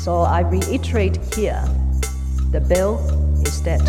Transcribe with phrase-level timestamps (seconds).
[0.00, 1.62] So I reiterate here
[2.52, 2.96] the bill
[3.46, 3.80] is dead.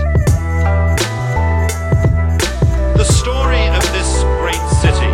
[2.97, 5.07] The story of this great city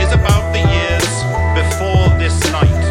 [0.00, 1.10] is about the years
[1.58, 2.84] before this night.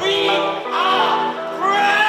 [0.00, 0.28] We
[0.72, 2.00] are free!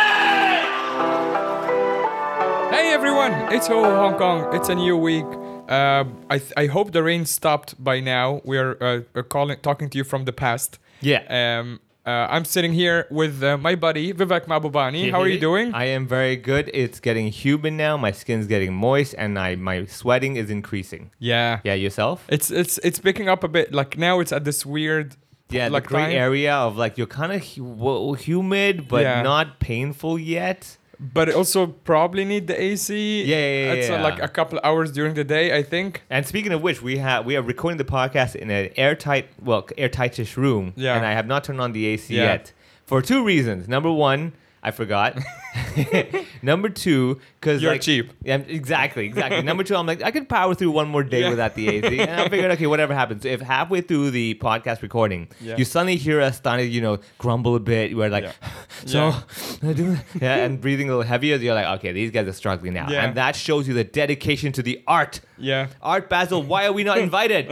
[2.74, 4.56] Hey everyone, it's Ho Ho Hong Kong.
[4.56, 5.26] It's a new week.
[5.68, 8.40] Uh, I th- I hope the rain stopped by now.
[8.46, 10.80] We're uh, uh, calling talking to you from the past.
[11.02, 11.26] Yeah.
[11.60, 11.82] Um.
[12.04, 15.12] Uh, I'm sitting here with uh, my buddy Vivek Mahbubani.
[15.12, 15.72] How are you doing?
[15.76, 16.72] I am very good.
[16.74, 17.96] It's getting humid now.
[17.96, 21.12] My skin's getting moist, and I my sweating is increasing.
[21.20, 21.60] yeah.
[21.64, 22.26] Yeah, yourself?
[22.28, 23.72] It's it's it's picking up a bit.
[23.72, 25.16] Like now, it's at this weird.
[25.52, 26.12] Yeah, like gray time.
[26.14, 29.22] area of like you're kind of hu- humid, but Yeah.
[29.22, 30.78] not painful yet.
[31.04, 33.24] But also probably need the AC.
[33.24, 34.04] Yeah, yeah, yeah, It's uh, yeah.
[34.04, 36.04] like a couple hours during the day, I think.
[36.12, 39.64] And speaking of which, we have we are recording the podcast in an airtight, well,
[39.80, 40.74] airtightish room.
[40.76, 40.96] Yeah.
[40.96, 42.24] And I have not turned on the AC Yeah.
[42.24, 42.54] yet
[42.86, 43.68] for two reasons.
[43.68, 45.18] Number one, I forgot.
[46.42, 48.12] Number two, because You're like, cheap.
[48.24, 49.42] Yeah, exactly, exactly.
[49.44, 51.30] Number two, I'm like, I could power through one more day Yeah.
[51.30, 53.26] without the AC, and I figured, okay, whatever happens.
[53.26, 55.58] If halfway through the podcast recording, Yeah.
[55.58, 58.32] you suddenly hear us starting, you know, grumble a bit, we're like, Yeah.
[58.86, 59.14] so,
[60.20, 63.16] yeah, and breathing a little heavier, you're like, okay, these guys are struggling now, and
[63.16, 65.22] that shows you the dedication to the art.
[65.38, 65.68] Yeah.
[65.82, 67.52] Art Basel, why are we not invited?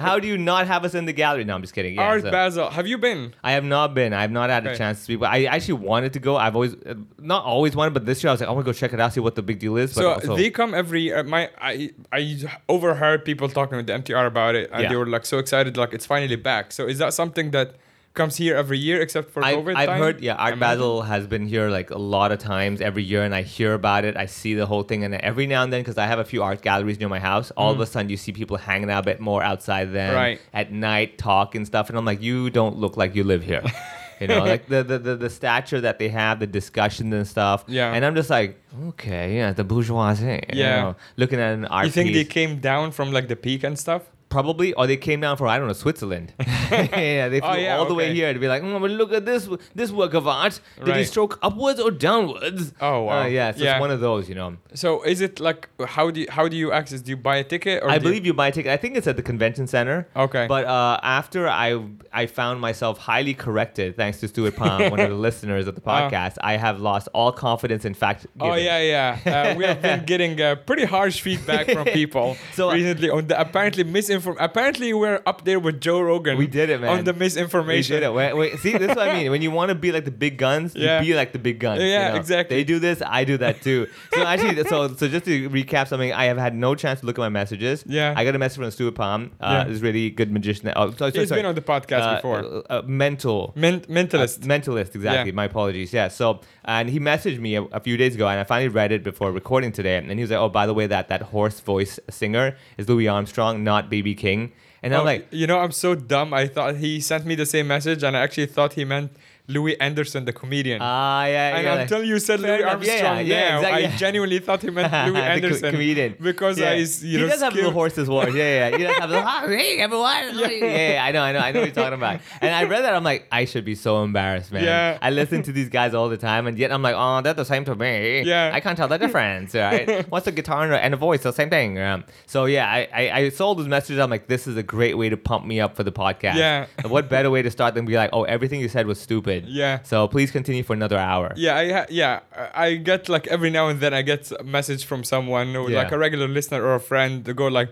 [0.00, 1.44] How do you not have us in the gallery?
[1.44, 1.94] No, I'm just kidding.
[1.94, 2.70] Yeah, Art so- Basel.
[2.70, 3.34] Have you been?
[3.42, 4.12] I have not been.
[4.12, 5.20] I have not had a chance to speak.
[5.20, 6.36] But I actually wanted to go.
[6.36, 8.72] I've always, uh, not always wanted, but this year I was like, I want to
[8.72, 9.92] go check it out, see what the big deal is.
[9.94, 11.22] But So also, they come every year.
[11.24, 12.20] My I I
[12.68, 14.88] overheard people talking with the MTR about it, and Yeah.
[14.90, 16.72] they were like so excited, like it's finally back.
[16.72, 17.74] So is that something that
[18.12, 19.76] comes here every year, except for I, COVID?
[19.76, 19.98] I've time?
[20.00, 20.78] heard, yeah, Art Imagine?
[20.80, 24.04] Basel has been here like a lot of times every year, and I hear about
[24.04, 24.16] it.
[24.16, 26.42] I see the whole thing, and every now and then, because I have a few
[26.42, 29.06] art galleries near my house, all of a sudden you see people hanging out a
[29.06, 30.14] bit more outside Mm.
[30.14, 30.40] Right.
[30.52, 33.62] at night, talk and stuff, and I'm like, you don't look like you live here.
[34.20, 37.64] You know, like the, the, the, the stature that they have, the discussion and stuff.
[37.66, 37.92] Yeah.
[37.94, 40.44] And I'm just like, okay, yeah, the bourgeoisie.
[40.52, 40.80] you Yeah.
[40.82, 42.16] know, looking at an art You think piece.
[42.18, 44.02] they came down from like the peak and stuff?
[44.30, 46.32] Probably, or they came down from I don't know Switzerland.
[46.40, 48.14] yeah, they flew Oh, yeah, all the way okay.
[48.14, 50.60] here to be like, mm, look at this this work of art.
[50.84, 52.72] Did he stroke upwards or downwards?
[52.80, 53.22] Oh, wow.
[53.22, 53.72] Uh, yeah, so Yeah.
[53.72, 54.56] it's one of those, you know.
[54.74, 57.02] So is it like how do you, how do you access?
[57.02, 57.82] Do you buy a ticket?
[57.82, 58.70] Or I believe you buy a ticket.
[58.72, 60.06] I think it's at the convention center.
[60.14, 60.46] Okay.
[60.46, 65.10] But uh, after I I found myself highly corrected, thanks to Stuart Palm, one of
[65.10, 68.26] the listeners of the podcast, I have lost all confidence in fact.
[68.38, 69.50] Oh yeah, yeah.
[69.52, 73.26] Uh, we have been getting uh, pretty harsh feedback from people So, uh, recently on
[73.26, 73.82] the apparently
[74.20, 74.36] misinform.
[74.38, 76.36] Apparently, we're up there with Joe Rogan.
[76.38, 76.98] We did it, man.
[76.98, 77.96] On the misinformation.
[77.96, 78.00] We misinformation.
[78.00, 78.12] did it.
[78.12, 79.30] Wait, wait, see, this is what I mean.
[79.30, 81.00] When you want to be like the big guns, Yeah.
[81.00, 81.80] you be like the big guns.
[81.82, 82.16] you Yeah, know?
[82.16, 82.56] exactly.
[82.56, 83.86] They do this, I do that too.
[84.14, 87.18] So actually, so so just to recap something, I have had no chance to look
[87.18, 87.84] at my messages.
[87.86, 88.14] Yeah.
[88.16, 89.30] I got a message from Stuart Palm.
[89.40, 89.72] Uh, Yeah.
[89.72, 90.72] This really good magician.
[90.76, 91.40] Oh, sorry, He's sorry.
[91.40, 92.38] been on the podcast Uh, before.
[92.38, 93.52] Uh, uh, mental.
[93.56, 94.44] Men- mentalist.
[94.44, 95.30] Uh, mentalist, exactly.
[95.30, 95.34] Yeah.
[95.34, 95.92] My apologies.
[95.92, 96.08] Yeah.
[96.08, 99.02] So, and he messaged me a, a few days ago, and I finally read it
[99.02, 99.96] before recording today.
[99.96, 103.08] And he was like, "Oh, by the way, that that hoarse voice singer is Louis
[103.08, 106.32] Armstrong, not BB King." And I'm Oh, like, you know, I'm so dumb.
[106.32, 109.12] I thought he sent me the same message, and I actually thought he meant
[109.54, 110.78] Louie Anderson, the comedian.
[110.80, 113.96] "Ah, yeah." and yeah, until like- you said Louis Armstrong yeah, yeah, now, exactly, I
[114.04, 116.16] genuinely thought he meant Louie The co- Anderson comedian.
[116.20, 116.60] because.
[116.60, 118.34] I, you he know, does have little horse's voice.
[118.34, 118.76] Yeah, yeah.
[118.76, 120.24] He does have little, "Ah, hey, everyone.
[120.50, 122.20] Yeah, yeah, I know, I know, I know what you're talking about.
[122.40, 124.64] And I read that, I'm like, I should be so embarrassed, man.
[124.64, 124.98] Yeah.
[125.00, 127.44] I listen to these guys all the time, and yet I'm like, oh, they're the
[127.44, 128.22] same to me.
[128.22, 128.50] Yeah.
[128.52, 130.08] I can't tell the difference, right?
[130.10, 131.22] What's the guitar and a voice?
[131.22, 131.78] The same thing.
[131.78, 133.98] Um, so yeah, I, I, I saw those messages.
[133.98, 136.34] I'm like, this is a great way to pump me up for the podcast.
[136.36, 136.66] Yeah.
[136.78, 139.39] And what better way to start than be like, oh, everything you said was stupid.
[139.46, 139.80] Yeah.
[139.82, 141.32] So please continue for another hour.
[141.36, 142.20] Yeah, I ha- yeah,
[142.54, 145.92] I get like every now and then I get a message from someone or like
[145.92, 147.70] a regular listener or a friend to go like,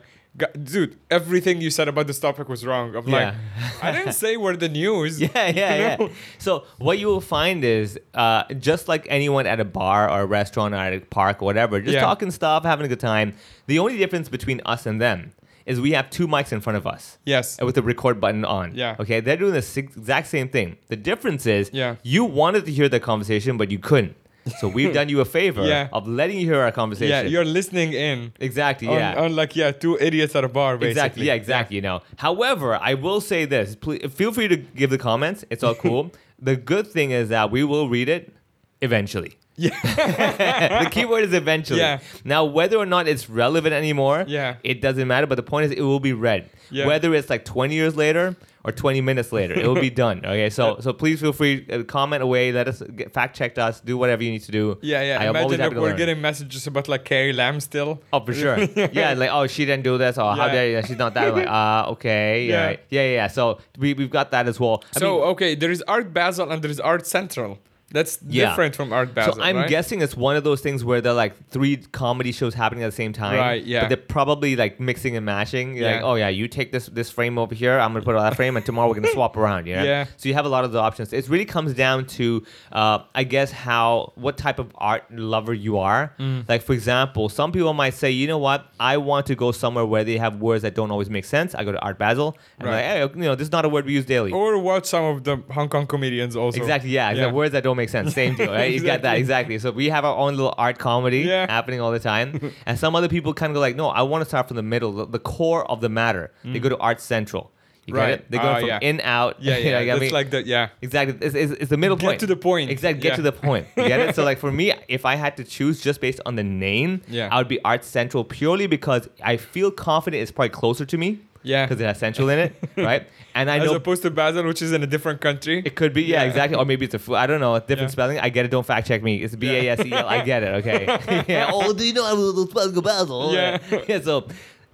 [0.63, 2.95] dude, everything you said about this topic was wrong.
[2.95, 3.35] I'm like,
[3.83, 5.21] I didn't say we're the news.
[5.29, 6.09] Yeah, yeah, you yeah.
[6.39, 10.27] So what you will find is, uh, just like anyone at a bar or a
[10.27, 12.01] restaurant or at a park or whatever, just Yeah.
[12.03, 13.35] talking stuff, having a good time.
[13.67, 15.33] The only difference between us and them
[15.69, 17.19] is we have two mics in front of us.
[17.25, 17.59] Yes.
[17.59, 18.67] and With the record button on.
[18.75, 18.97] Yeah.
[19.03, 20.69] Okay, they're doing the exact same thing.
[20.89, 21.97] The difference is, Yeah.
[22.03, 24.17] you wanted to hear the conversation, but you couldn't.
[24.61, 25.89] So we've done you a favor Yeah.
[25.93, 27.11] of letting you hear our conversation.
[27.27, 28.33] Yeah, you're listening in.
[28.41, 28.89] exactly.
[28.89, 29.21] Yeah.
[29.23, 30.91] on like yeah, two idiots at a bar basically.
[30.91, 31.27] Exactly.
[31.27, 31.77] Yeah, exactly.
[31.77, 32.01] You know.
[32.17, 33.77] However, I will say this.
[33.77, 35.45] Please, feel free to give the comments.
[35.51, 36.13] It's all cool.
[36.51, 38.33] the good thing is that we will read it.
[38.81, 39.33] eventually.
[39.59, 40.83] Yeah.
[40.85, 41.81] the keyword is eventually.
[41.81, 41.99] Yeah.
[42.25, 44.57] Now, whether or not it's relevant anymore, Yeah.
[44.63, 45.27] it doesn't matter.
[45.27, 46.49] But the point is, it will be read.
[46.71, 46.87] Yeah.
[46.87, 50.19] Whether it's like 20 years later or 20 minutes later, it will be done.
[50.25, 53.81] Okay, so so please feel free uh, comment away, let us get, fact check us,
[53.81, 54.77] do whatever you need to do.
[54.83, 55.19] Yeah, yeah.
[55.21, 58.03] I Imagine that to we're getting messages about like Carrie Lam still.
[58.13, 58.59] Oh, for sure.
[58.93, 60.19] yeah, like oh, she didn't do this.
[60.19, 60.53] Oh, how Yeah.
[60.53, 60.83] dare you?
[60.87, 61.35] She's not that.
[61.35, 62.77] Like, ah, okay, yeah, Yeah.
[62.91, 63.27] yeah, yeah, yeah.
[63.29, 64.85] So we we've got that as well.
[64.95, 67.59] I So mean, okay, there is Art Basel and there is Art Central.
[67.91, 68.51] That's Yeah.
[68.51, 69.35] different from Art Basel.
[69.35, 69.69] so I'm right?
[69.69, 72.97] guessing it's one of those things where they're like three comedy shows happening at the
[72.97, 73.39] same time.
[73.39, 73.81] Right, yeah.
[73.81, 75.75] But they're probably like mixing and mashing.
[75.77, 77.79] You're Like, oh yeah, you take this this frame over here.
[77.79, 79.67] I'm gonna put on that frame, and tomorrow we're gonna swap around.
[79.67, 79.85] You know?
[79.85, 80.05] Yeah.
[80.19, 81.13] So you have a lot of the options.
[81.15, 82.43] It really comes down to,
[82.73, 86.13] uh, I guess, how what type of art lover you are.
[86.21, 86.47] Mm.
[86.47, 89.87] Like for example, some people might say, you know what, I want to go somewhere
[89.87, 91.55] where they have words that don't always make sense.
[91.55, 92.75] I go to Art Basel, and Right.
[92.77, 94.31] like, hey, you know, this is not a word we use daily.
[94.33, 96.59] Or watch some of the Hong Kong comedians also.
[96.61, 97.29] Exactly, yeah, Yeah.
[97.29, 98.13] The words that don't make sense.
[98.15, 98.73] Same deal, right?
[98.73, 99.59] You got that, exactly.
[99.59, 101.51] So we have our own little art comedy Yeah.
[101.51, 102.53] happening all the time.
[102.67, 104.63] and some other people kind of go like, no, I want to start from the
[104.63, 106.31] middle, the, the core of the matter.
[106.45, 107.51] They go to Art Central.
[107.87, 108.03] You get Mm.
[108.03, 108.11] Right.
[108.21, 108.31] it?
[108.31, 108.79] They go Ah, from yeah.
[108.83, 109.37] in, out.
[109.41, 109.79] Yeah, you know, yeah.
[109.81, 110.69] you get That's like the yeah.
[110.83, 111.27] Exactly.
[111.27, 112.15] It's, it's, it's the middle Get point.
[112.21, 112.71] Get to the point.
[112.71, 113.01] Exactly.
[113.01, 113.17] Get Yeah.
[113.17, 113.67] to the point.
[113.79, 114.15] You get it?
[114.15, 117.31] So, like, for me, if I had to choose just based on the name, Yeah.
[117.33, 121.21] I would be Art Central purely because I feel confident it's probably closer to me.
[121.43, 121.67] Yeah.
[121.67, 123.07] Because it has Central in it, right?
[123.35, 125.63] And I As know opposed to Basel, which is in a different country.
[125.65, 126.29] it could be, yeah, Yeah.
[126.29, 126.57] exactly.
[126.59, 127.15] Or maybe it's a food.
[127.17, 127.59] I don't know.
[127.59, 127.87] Different Yeah.
[127.89, 128.19] spelling.
[128.19, 128.51] I get it.
[128.51, 129.23] Don't fact check me.
[129.23, 130.07] It's B A S E L.
[130.09, 130.55] I get it.
[130.67, 131.25] Okay.
[131.29, 131.51] yeah.
[131.53, 133.33] Oh, do you know how to spell Basil?
[133.33, 133.59] Yeah.
[133.89, 134.01] yeah.
[134.01, 134.27] So,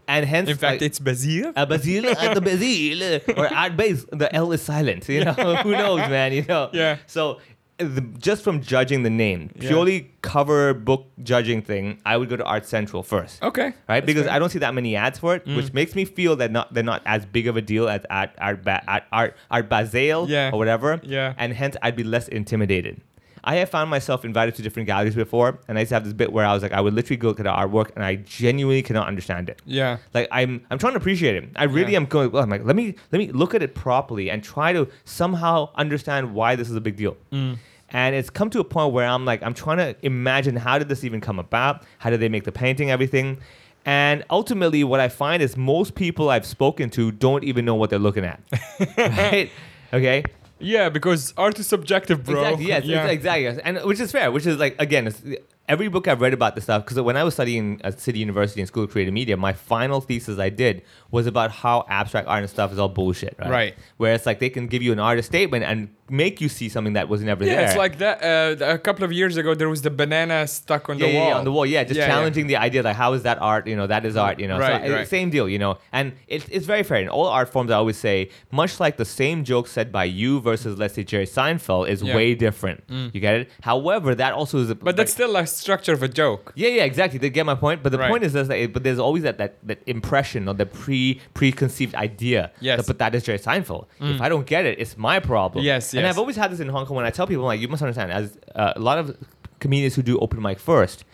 [0.07, 1.53] and hence, in fact, like, it's Basile.
[1.57, 5.09] a Basil at the Basil or at base, the L is silent.
[5.09, 6.33] You know, who knows, man?
[6.33, 6.71] You know.
[6.73, 6.99] Yeah.
[7.07, 7.41] So,
[7.79, 9.69] the, just from judging the name, Yeah.
[9.69, 13.73] purely cover book judging thing, I would go to Art Central first Okay.
[13.89, 14.05] right?
[14.05, 14.33] Because fair.
[14.35, 15.57] I don't see that many ads for it, mm.
[15.57, 18.35] which makes me feel that not they're not as big of a deal as at
[18.39, 20.51] Art ba- at Art Art Basel Yeah.
[20.53, 21.01] or whatever.
[21.03, 21.35] Yeah.
[21.37, 23.01] and hence I'd be less intimidated.
[23.47, 26.13] I have found myself invited to different galleries before, and I used to have this
[26.15, 28.17] bit where I was like, I would literally go look at the artwork, and I
[28.17, 29.61] genuinely cannot understand it.
[29.67, 29.99] Yeah.
[30.15, 31.51] Like I'm, I'm trying to appreciate it.
[31.57, 31.99] I really Yeah.
[31.99, 32.31] am going.
[32.31, 35.71] Well, I'm like, let me, let me look at it properly and try to somehow
[35.77, 37.17] understand why this is a big deal.
[37.33, 37.59] Mm.
[37.91, 40.89] And it's come to a point where I'm like, I'm trying to imagine how did
[40.89, 41.85] this even come about?
[41.99, 42.91] How did they make the painting?
[42.91, 43.39] Everything.
[43.85, 47.91] And ultimately, what I find is most people I've spoken to don't even know what
[47.91, 48.41] they're looking at.
[48.97, 49.51] right?
[49.93, 50.25] Okay.
[50.59, 52.43] Yeah, because art is subjective, bro.
[52.43, 52.67] Exactly.
[52.67, 52.85] Yes.
[52.85, 53.07] Yeah.
[53.07, 53.63] Exactly.
[53.65, 54.31] And which is fair.
[54.31, 55.23] Which is like again, it's,
[55.69, 58.61] every book I've read about this stuff because when I was studying at City University
[58.61, 62.43] in School of Creative Media, my final thesis I did was about how abstract art
[62.43, 63.37] and stuff is all bullshit.
[63.39, 63.51] Right.
[63.51, 63.75] Right.
[63.97, 66.93] Where it's like they can give you an artist statement and make you see something
[66.95, 67.65] that was never Yeah, there.
[67.67, 68.23] it's like that.
[68.23, 71.29] Uh, a couple of years ago, there was the banana stuck on yeah, the wall.
[71.29, 71.67] yeah, on the wall.
[71.67, 73.67] Yeah, just Yeah, challenging the idea like how is that art?
[73.67, 74.39] You know, that is art.
[74.39, 75.09] You know, Right, so, uh, right.
[75.09, 75.49] same deal.
[75.49, 77.71] You know, and it's it's very fair in all art forms.
[77.71, 81.27] I always say, much like the same joke said by you versus let's say Jerry
[81.27, 82.03] Seinfeld is.
[82.03, 82.15] Mm.
[82.15, 82.85] way different.
[83.15, 83.51] You get it?
[83.63, 84.69] However, that also is.
[84.71, 86.53] A, But that's still a structure of a joke.
[86.55, 87.19] yeah, yeah, exactly.
[87.19, 87.83] They get my point.
[87.83, 88.11] But the Right.
[88.11, 91.95] point is this, that, but there's always that, that, that impression or the pre preconceived
[91.95, 92.51] idea.
[92.61, 92.75] Yes.
[92.75, 92.77] Mm.
[92.77, 93.87] That, but that is Jerry Seinfeld.
[94.01, 95.65] If I don't get it, it's my problem.
[95.65, 96.07] Yes, And.
[96.07, 98.13] I've always had this in Hong Kong when I tell people, like, you must understand,
[98.13, 99.17] as uh, a lot of
[99.61, 101.05] comedians who do open mic first,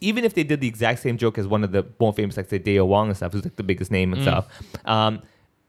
[0.00, 2.48] even if they did the exact same joke as one of the more famous, like
[2.48, 4.14] say Dayo Wong and stuff, who's like the biggest name Mm.
[4.14, 4.46] and stuff,
[4.84, 5.22] um,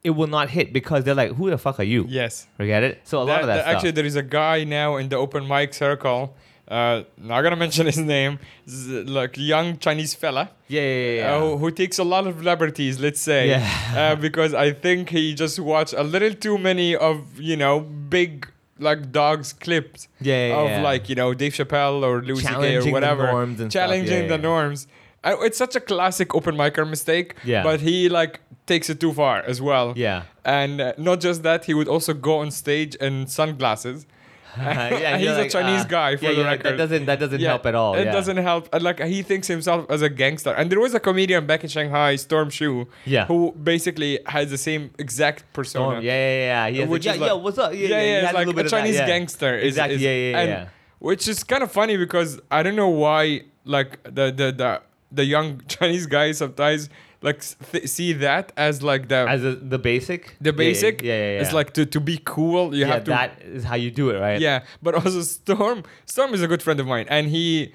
[0.03, 2.05] it will not hit because they're like, who the fuck are you?
[2.07, 2.47] Yes.
[2.55, 3.01] Forget it.
[3.03, 3.73] So a lot of that, that- stuff.
[3.75, 6.35] actually, there is a guy now in the open mic circle.
[6.69, 8.37] Uh, not gonna mention his name.
[8.69, 11.15] Z- like young Chinese fella yeah, yeah, yeah.
[11.21, 11.35] yeah.
[11.35, 12.99] uh, who, who takes a lot of liberties.
[12.99, 13.67] Let's say, Yeah.
[14.13, 18.47] uh, because I think he just watched a little too many of you know big
[18.79, 20.81] like dogs clips Yeah, yeah, of yeah.
[20.81, 22.75] like you know Dave Chappelle or Louis C.K.
[22.75, 24.87] Or the whatever, norms and challenging the norms.
[25.23, 27.35] Uh, it's such a classic open micer mistake.
[27.43, 27.63] Yeah.
[27.63, 29.93] But he like takes it too far as well.
[29.95, 30.23] Yeah.
[30.45, 34.05] And uh, not just that, he would also go on stage in sunglasses.
[34.57, 36.63] yeah, he's you're a Chinese uh, guy, for yeah, the record.
[36.65, 37.93] that doesn't that doesn't help at all.
[37.95, 38.69] It doesn't help.
[38.81, 40.51] Like he thinks himself as a gangster.
[40.51, 43.25] And there was a comedian back in Shanghai, Storm Shu, Yeah.
[43.25, 45.97] who basically has the same exact persona.
[45.97, 46.69] Oh, yeah, yeah, yeah.
[46.71, 47.73] He has Which a, is yeah, like- yeah, what's up?
[47.73, 49.07] Yeah, yeah, yeah, it's like a that, Chinese yeah.
[49.07, 49.55] gangster.
[49.57, 50.67] is- Exactly, is- yeah, yeah, and yeah.
[50.99, 55.23] Which is kind of funny because I don't know why, like the the the, the
[55.25, 56.89] young Chinese guys sometimes
[57.21, 60.35] like th- see that as like the As a, the basic?
[60.39, 61.01] the basic.
[61.01, 61.33] Yeah, yeah, yeah.
[61.35, 61.41] yeah.
[61.41, 64.09] It's like to, to be cool, you yeah, have to that is how you do
[64.11, 64.39] it, right?
[64.39, 65.83] yeah, but also Storm.
[66.05, 67.73] Storm is a good friend of mine, and he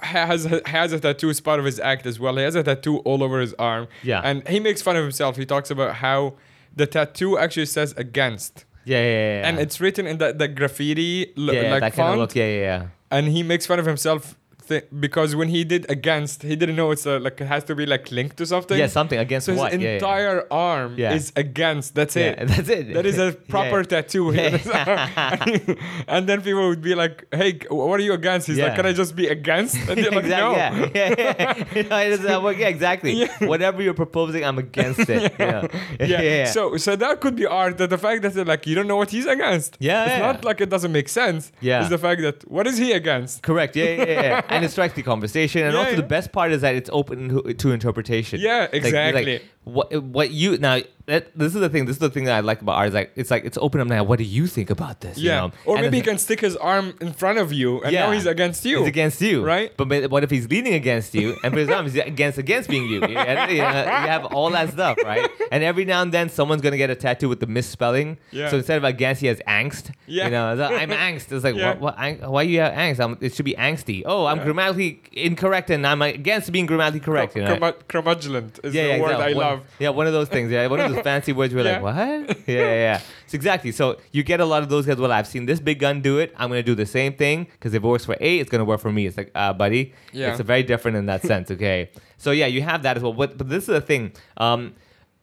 [0.00, 2.36] has has a tattoo as part of his act as well.
[2.36, 3.86] He has a tattoo all over his arm.
[4.02, 4.22] Yeah.
[4.24, 5.36] and he makes fun of himself.
[5.36, 6.34] He talks about how
[6.74, 9.40] the tattoo actually says against, Yeah, yeah, yeah.
[9.42, 9.48] yeah.
[9.48, 12.06] and it's written in that the graffiti l- yeah, yeah, like that font.
[12.06, 12.34] kind of look.
[12.34, 12.86] Yeah, yeah, yeah.
[13.10, 14.38] And he makes fun of himself
[14.70, 17.74] thi- because when he did against, he didn't know it's a, like it has to
[17.80, 18.78] be like linked to something.
[18.78, 19.72] Yeah, something against So his what?
[19.72, 19.94] Yeah, yeah.
[20.00, 21.12] entire arm Yeah.
[21.18, 21.94] is against.
[21.98, 22.32] That's it.
[22.52, 22.84] that's it.
[22.96, 24.26] That is a proper tattoo.
[26.14, 28.92] and then people would be like, "Hey, what are you against?" He's like, "Can I
[28.92, 30.90] just be against?" And they're like, "No." exactly.
[31.00, 31.64] Yeah, yeah, yeah.
[31.74, 32.56] You know, it doesn't work.
[32.58, 33.26] Yeah, exactly.
[33.52, 35.32] Whatever you're proposing, I'm against it.
[35.38, 35.66] Yeah.
[36.00, 36.44] yeah.
[36.56, 37.78] So so that could be art.
[37.78, 39.76] That the fact that they're like you don't know what he's against.
[39.80, 40.26] Yeah, It's yeah.
[40.32, 41.52] not like it doesn't make sense.
[41.60, 41.80] Yeah.
[41.80, 43.42] It's the fact that what is he against?
[43.42, 43.76] Correct.
[43.76, 44.40] Yeah, yeah, yeah.
[44.60, 45.62] And it strikes the conversation.
[45.64, 45.96] And Yeah, also, yeah.
[45.96, 48.40] the best part is that it's open to, interpretation.
[48.40, 49.40] Yeah, Like- like, exactly.
[49.64, 50.80] what what you now?
[51.06, 51.86] That, this is the thing.
[51.86, 52.88] This is the thing that I like about art.
[52.88, 54.04] Is like it's like it's open up now.
[54.04, 55.18] What do you think about this?
[55.18, 55.40] you Yeah.
[55.40, 55.52] know?
[55.66, 58.26] Or And maybe he can stick his arm in front of you and now he's
[58.26, 58.78] against you.
[58.78, 59.72] He's against you, Right?
[59.76, 63.00] But what if he's leaning against you and his arm, he's against against being you?
[63.00, 65.28] You, you know, you have all that stuff, right?
[65.50, 68.18] And every now and then, someone's gonna get a tattoo with the misspelling.
[68.30, 68.48] Yeah.
[68.50, 69.90] So instead of against, he has angst.
[70.06, 70.26] Yeah.
[70.26, 71.32] You know, like, I'm angst.
[71.32, 71.74] It's like, Yeah.
[71.76, 71.98] what?
[71.98, 73.00] what why you have angst?
[73.04, 74.02] I'm, it should be angsty.
[74.06, 77.36] Oh, I'm grammatically incorrect, and I'm against being grammatically correct.
[77.36, 77.56] You know.
[77.88, 79.32] Crumudgelant is Yeah, the yeah, word exactly.
[79.34, 79.60] I One- love.
[79.78, 80.50] Yeah, one of those things.
[80.50, 81.54] Yeah, one of those fancy words.
[81.54, 81.80] We're Yeah.
[81.80, 81.82] like,
[82.28, 82.38] what?
[82.48, 82.98] Yeah, yeah, yeah.
[83.26, 83.72] So exactly.
[83.72, 84.96] So you get a lot of those guys.
[84.96, 86.34] Well, I've seen this big gun do it.
[86.36, 88.80] I'm gonna do the same thing because if it works for A, it's gonna work
[88.80, 89.06] for me.
[89.06, 90.30] It's like, uh, buddy, Yeah.
[90.32, 91.50] it's very different in that sense.
[91.50, 91.90] Okay.
[92.20, 93.14] So yeah, you have that as well.
[93.14, 94.12] But but this is the thing.
[94.36, 94.74] Um,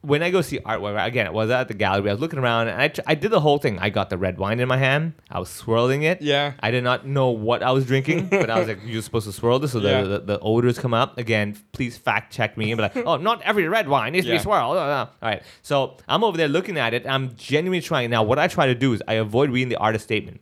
[0.02, 2.08] when I go see artwork, again, I was at the gallery.
[2.08, 3.78] I was looking around, and I, tr- I did the whole thing.
[3.80, 5.14] I got the red wine in my hand.
[5.28, 6.22] I was swirling it.
[6.22, 6.52] Yeah.
[6.60, 9.32] I did not know what I was drinking, but I was like, "You're supposed to
[9.32, 10.02] swirl this so Yeah.
[10.02, 12.72] the, the the odors come up." Again, please fact check me.
[12.74, 14.76] But like, oh, not every red wine needs to be swirled.
[14.76, 14.80] Oh.
[14.80, 14.88] oh, oh.
[14.90, 15.42] All right.
[15.62, 17.04] So I'm over there looking at it.
[17.06, 18.10] I'm genuinely trying.
[18.10, 20.40] Now, what I try to do is I avoid reading the artist statement.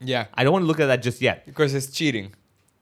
[0.00, 0.26] Yeah.
[0.34, 1.44] I don't want to look at that just yet.
[1.46, 2.34] Because it's cheating.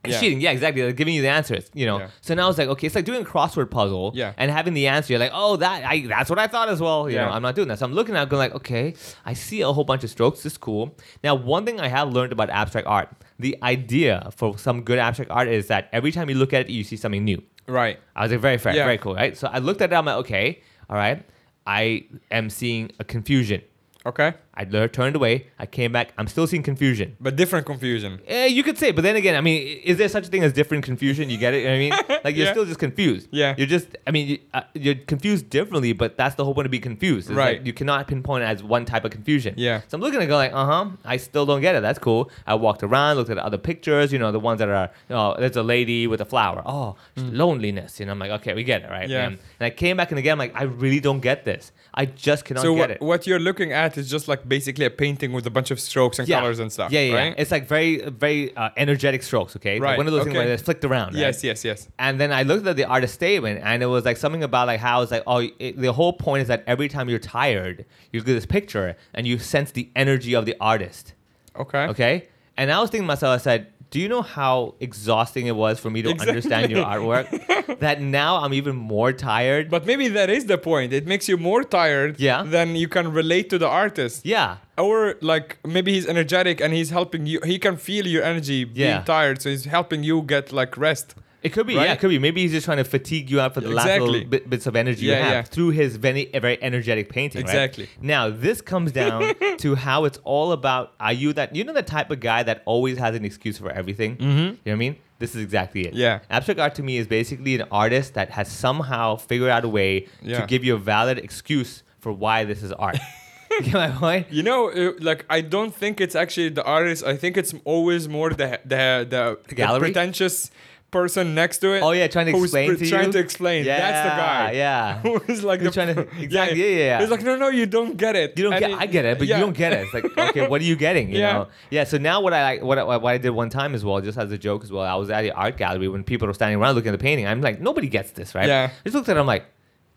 [0.07, 0.19] Yeah.
[0.21, 0.41] cheating.
[0.41, 0.81] Yeah, exactly.
[0.83, 1.99] They're giving you the answers, you know.
[1.99, 2.09] Yeah.
[2.23, 4.33] So now it's like, okay, it's like doing a crossword puzzle Yeah.
[4.39, 5.13] and having the answer.
[5.13, 7.09] You're like, oh, that I that's what I thought as well.
[7.11, 7.27] You Yeah.
[7.27, 7.79] know, I'm not doing that.
[7.81, 8.95] So I'm looking at it going like, okay,
[9.27, 10.43] I see a whole bunch of strokes.
[10.43, 10.97] This is cool.
[11.23, 15.31] Now, one thing I have learned about abstract art, the idea for some good abstract
[15.31, 17.43] art is that every time you look at it, you see something new.
[17.67, 17.99] Right.
[18.17, 19.37] I was like, very fair, very cool, right?
[19.37, 21.25] So I looked at it, I'm like, okay, all right.
[21.67, 23.61] I am seeing a confusion.
[24.07, 24.33] Okay.
[24.61, 25.47] I turned away.
[25.59, 26.13] I came back.
[26.19, 27.17] I'm still seeing confusion.
[27.21, 28.21] But different confusion.
[28.27, 30.53] Eh, you could say, but then again, I mean, is there such a thing as
[30.53, 31.31] different confusion?
[31.31, 31.59] You get it?
[31.59, 32.53] You know what I mean, like you're Yeah.
[32.53, 33.29] still just confused.
[33.31, 33.55] Yeah.
[33.57, 36.71] You're just, I mean, you, uh, you're confused differently, but that's the whole point to
[36.71, 37.31] be confused.
[37.31, 37.59] It's Right.
[37.59, 39.55] Like you cannot pinpoint it as one type of confusion.
[39.57, 39.81] Yeah.
[39.89, 40.91] So I'm looking at it going like, uh huh.
[41.05, 41.83] I still don't get it.
[41.83, 42.31] That's cool.
[42.47, 44.13] I walked around, looked at other pictures.
[44.13, 46.63] You know, the ones that are, Oh, there's a lady with a flower.
[46.67, 47.99] Oh, loneliness.
[48.01, 49.09] You know, I'm like, okay, we get it, right?
[49.09, 49.13] Mm.
[49.13, 49.27] Yeah.
[49.27, 51.73] And, and I came back and again, I'm like, I really don't get this.
[51.95, 53.01] I just cannot so get what, it.
[53.01, 56.19] what you're looking at is just like basically a painting with a bunch of strokes
[56.19, 56.93] and colors and stuff.
[56.93, 57.27] Yeah, yeah, right?
[57.29, 57.35] yeah.
[57.43, 59.57] It's like very, very uh, energetic strokes.
[59.57, 61.15] Okay, It's like Right, one of those things where it's flicked around.
[61.15, 61.21] right?
[61.21, 61.89] Yes, yes, yes.
[61.99, 64.81] And then I looked at the artist statement, and it was like something about like
[64.81, 68.21] how it's like, oh, it, the whole point is that every time you're tired, you
[68.21, 71.15] look at this picture and you sense the energy of the artist.
[71.57, 71.85] Okay.
[71.87, 72.29] Okay,
[72.59, 75.79] and I was thinking to myself, I said, do you know how exhausting it was
[75.81, 76.29] for me to Exactly.
[76.31, 77.79] understand your artwork?
[77.81, 79.69] that now I'm even more tired.
[79.71, 80.93] But maybe that is the point.
[80.93, 82.43] It makes you more tired Yeah.
[82.45, 84.25] than you can relate to the artist.
[84.25, 87.41] yeah, Or like maybe he's energetic and he's helping you.
[87.45, 91.15] He can feel your energy being tired, so he's helping you get like rest.
[91.43, 91.85] It could be, Right?
[91.87, 92.19] yeah, it could be.
[92.19, 94.11] Maybe he's just trying to fatigue you out for the last Exactly.
[94.11, 95.43] little bit, bits of energy Yeah, you have yeah.
[95.43, 97.43] through his very, very energetic painting.
[97.47, 97.49] right?
[97.51, 97.89] Exactly.
[98.01, 100.93] Now this comes down to how it's all about.
[101.01, 101.55] Are you that?
[101.57, 104.17] You know the type of guy that always has an excuse for everything.
[104.17, 104.29] Mm-hmm.
[104.29, 104.97] You know what I mean?
[105.19, 105.95] This is exactly it.
[105.95, 106.21] Yeah.
[106.31, 110.07] Abstract art to me is basically an artist that has somehow figured out a way
[110.23, 110.41] Yeah.
[110.41, 112.99] to give you a valid excuse for why this is art.
[113.51, 114.27] you get my point?
[114.31, 117.03] You know, uh, like I don't think it's actually the artist.
[117.05, 119.81] I think it's always more the the the, the gallery?
[119.89, 120.51] pretentious
[120.91, 121.81] person next to it.
[121.83, 123.13] Oh yeah, trying to explain to trying you.
[123.13, 123.65] to explain.
[123.65, 124.53] That's the guy.
[124.53, 124.99] Yeah.
[125.27, 127.01] Who's like the trying to- exactly, yeah, yeah, yeah.
[127.01, 128.37] He's like, no, no, you don't get it.
[128.37, 128.71] You don't And get.
[128.71, 129.37] he- I get it, but yeah.
[129.39, 129.85] you don't get it.
[129.85, 131.11] It's like, okay, what are you getting?
[131.11, 131.33] You Yeah.
[131.33, 131.49] know?
[131.71, 131.85] Yeah.
[131.85, 134.19] So now what I like, what I, what I did one time as well, just
[134.19, 134.85] as a joke as well.
[134.85, 137.27] I was at the art gallery when people were standing around looking at the painting.
[137.27, 138.49] I'm like, nobody gets this, right?
[138.49, 138.71] Yeah.
[138.73, 139.21] I just looked at it.
[139.21, 139.45] I'm like,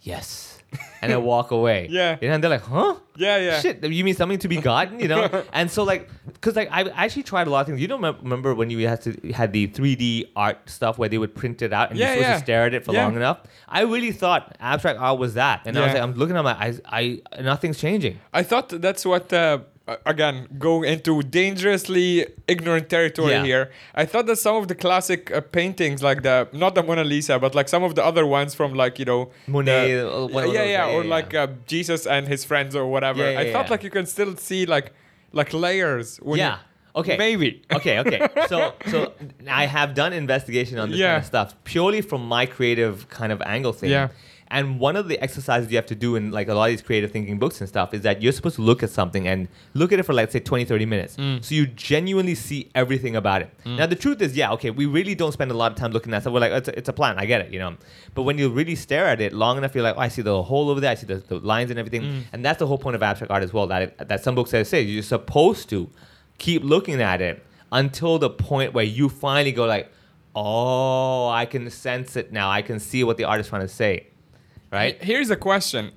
[0.01, 0.52] yes,
[1.01, 1.88] and I walk away.
[1.94, 2.18] Yeah.
[2.22, 2.96] You know, and they're like, huh?
[3.15, 3.60] Yeah, yeah.
[3.60, 5.44] Shit, you mean something to be gotten, you know?
[5.53, 6.10] and so like,
[6.42, 7.80] cause like I actually tried a lot of things.
[7.80, 11.18] You don't mem- remember when you had to had the 3D art stuff where they
[11.18, 12.38] would print it out and Yeah, you're supposed yeah.
[12.38, 13.03] to stare at it for Yeah.
[13.06, 13.39] long enough?
[13.70, 16.60] I really thought abstract art was that, and I was like, I'm looking at my
[16.60, 18.20] eyes, I nothing's changing.
[18.34, 19.32] I thought that's what.
[19.32, 23.43] Uh, uh, again, going into dangerously ignorant territory Yeah.
[23.45, 23.71] here.
[23.95, 27.37] I thought that some of the classic uh, paintings, like the not the Mona Lisa,
[27.39, 30.45] but like some of the other ones from like you know Monet, the- uh, yeah,
[30.45, 31.33] yeah, yeah, or yeah, like.
[31.33, 33.23] Uh, Jesus and his friends or whatever.
[33.25, 34.93] I thought like you can still see like
[35.31, 36.17] like layers.
[36.17, 36.55] When Yeah.
[36.55, 36.59] You,
[36.95, 37.17] Okay.
[37.17, 37.63] Maybe.
[37.77, 38.19] okay, okay.
[38.47, 39.13] So, so
[39.49, 43.41] I have done investigation on this kind of stuff purely from my creative kind of
[43.41, 43.89] angle thing.
[43.89, 44.09] Yeah.
[44.53, 46.83] And one of the exercises you have to do in like a lot of these
[46.83, 49.91] creative thinking books and stuff is that you're supposed to look at something and look
[49.91, 51.17] at it for like say 20, 30 minutes.
[51.17, 51.43] Mm.
[51.43, 53.50] So you genuinely see everything about it.
[53.65, 56.13] Now the truth is, yeah, okay, we really don't spend a lot of time looking
[56.13, 56.33] at stuff.
[56.33, 57.75] We're like, it's a, it's a plan, I get it, you know.
[58.13, 60.43] But when you really stare at it long enough, you're like, oh, I see the
[60.43, 62.03] hole over there, I see the, the lines and everything.
[62.03, 62.24] Mm.
[62.31, 63.65] And that's the whole point of abstract art as well.
[63.65, 65.89] That it, that some books say you're supposed to
[66.38, 69.91] keep looking at it until the point where you finally go like,
[70.36, 72.50] oh, I can sense it now.
[72.50, 74.07] I can see what the artist trying to say,
[74.74, 74.96] right?
[75.01, 75.92] Here's a question: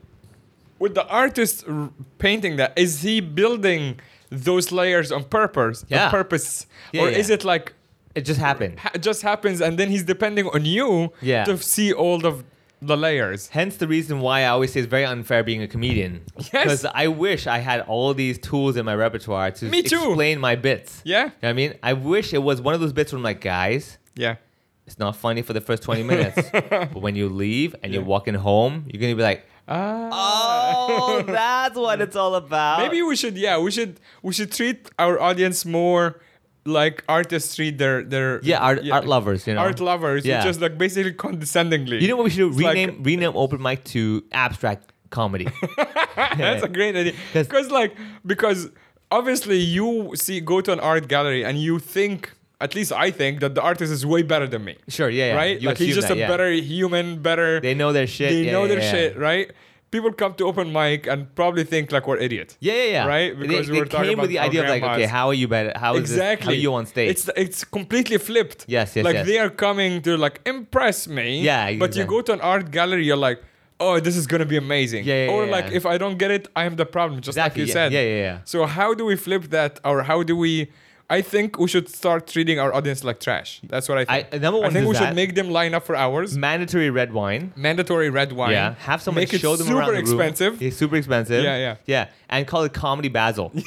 [0.78, 3.98] With the artist r- painting that, is he building
[4.30, 5.82] those layers on purpose?
[5.82, 6.10] on Yeah.
[6.10, 7.18] purpose, Yeah, or yeah.
[7.18, 7.72] is it like
[8.14, 8.78] It just happened.
[8.80, 11.44] ha- it just happens and then he's depending on you Yeah.
[11.44, 12.44] to see all of
[12.82, 13.48] the layers?
[13.48, 16.20] Hence the reason why I always say it's very unfair being a comedian.
[16.38, 16.50] Yes.
[16.52, 19.96] Because I wish I had all these tools in my repertoire to Me too.
[19.96, 21.00] explain my bits.
[21.04, 21.24] Yeah.
[21.26, 21.74] You know I mean?
[21.82, 24.36] I wish it was one of those bits where I'm like, guys, Yeah.
[24.86, 26.48] It's not funny for the first 20 minutes.
[26.70, 30.08] but when you leave and you're walking home, you're going to be like, Ah.
[30.12, 32.78] oh, that's what it's all about.
[32.80, 33.36] Maybe we should.
[33.36, 33.98] Yeah, we should.
[34.22, 36.20] We should treat our audience more
[36.64, 39.60] like artists treat their their Yeah, art, art lovers, you know.
[39.60, 40.24] art lovers.
[40.24, 40.42] Yeah.
[40.44, 42.00] Just like basically condescendingly.
[42.00, 42.48] You know what we should do?
[42.50, 45.48] It's like- rename rename open mic to abstract comedy.
[46.16, 47.14] That's a great idea.
[47.32, 48.70] Because like because
[49.10, 53.40] obviously you see go to an art gallery and you think at least I think
[53.40, 54.76] that the artist is way better than me.
[54.88, 55.36] Sure, yeah, yeah.
[55.36, 55.60] Right?
[55.60, 56.28] You like he's just that, a yeah.
[56.28, 58.30] better human, better They know their shit.
[58.30, 59.50] they yeah, know their shit, right?
[59.90, 62.56] People come to open mic and probably think like we're idiots.
[62.60, 63.06] Yeah, yeah, yeah.
[63.06, 63.38] Right?
[63.38, 65.72] Because they, we're talking came with the idea of like, okay, how are you better?
[65.76, 66.36] How is exactly.
[66.36, 66.44] this?
[66.44, 67.10] How are you on stage?
[67.10, 68.64] It's it's completely flipped.
[68.66, 69.26] Yes, yes, Like yes.
[69.26, 71.40] they are coming to like impress me.
[71.40, 71.78] Yeah, exactly.
[71.78, 73.42] But you go to an art gallery, you're like,
[73.78, 75.04] oh, this is gonna be amazing.
[75.04, 77.20] Yeah, yeah, or like if I don't get it, I am the problem.
[77.20, 77.92] Just Exactly, like you said.
[77.92, 78.38] yeah, yeah, yeah.
[78.44, 80.70] So how do we flip that, or how do we?
[81.08, 83.60] I think we should start treating our audience like trash.
[83.62, 84.34] That's what I think.
[84.34, 86.36] I- number one I think we that- should make them line up for hours.
[86.36, 87.52] Mandatory red wine.
[87.54, 88.50] Mandatory red wine.
[88.52, 90.20] Yeah, have someone make show it them super around the room.
[90.20, 90.74] expensive.
[90.74, 91.44] Super expensive.
[91.44, 91.76] Yeah, yeah.
[91.86, 93.52] yeah, and call it comedy Basil.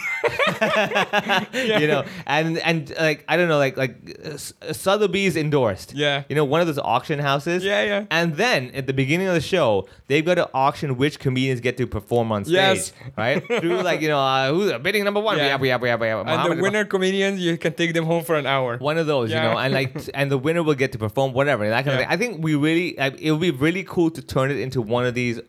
[1.54, 4.38] You know, and and like I don't know, like like uh,
[4.74, 5.94] Sotheby's endorsed.
[5.94, 6.24] Yeah.
[6.30, 7.64] you know, one of those auction houses.
[7.64, 8.06] Yeah, yeah.
[8.12, 11.78] And then at the beginning of the show, they've got to auction which comedians get
[11.78, 12.54] to perform on stage.
[12.56, 12.94] Yes.
[13.18, 15.38] right through like you know uh, who's bidding number one.
[15.38, 15.44] Yeah.
[15.44, 16.20] We have, we have, we have, we have.
[16.20, 18.78] And Muhammad- the winner comedians, you can take them home for an hour.
[18.78, 19.44] One of those, Yeah.
[19.44, 22.00] you know, and like, and the winner will get to perform whatever that kind of
[22.02, 22.10] thing.
[22.10, 25.06] I think we really, like, it would be really cool to turn it into one
[25.06, 25.40] of these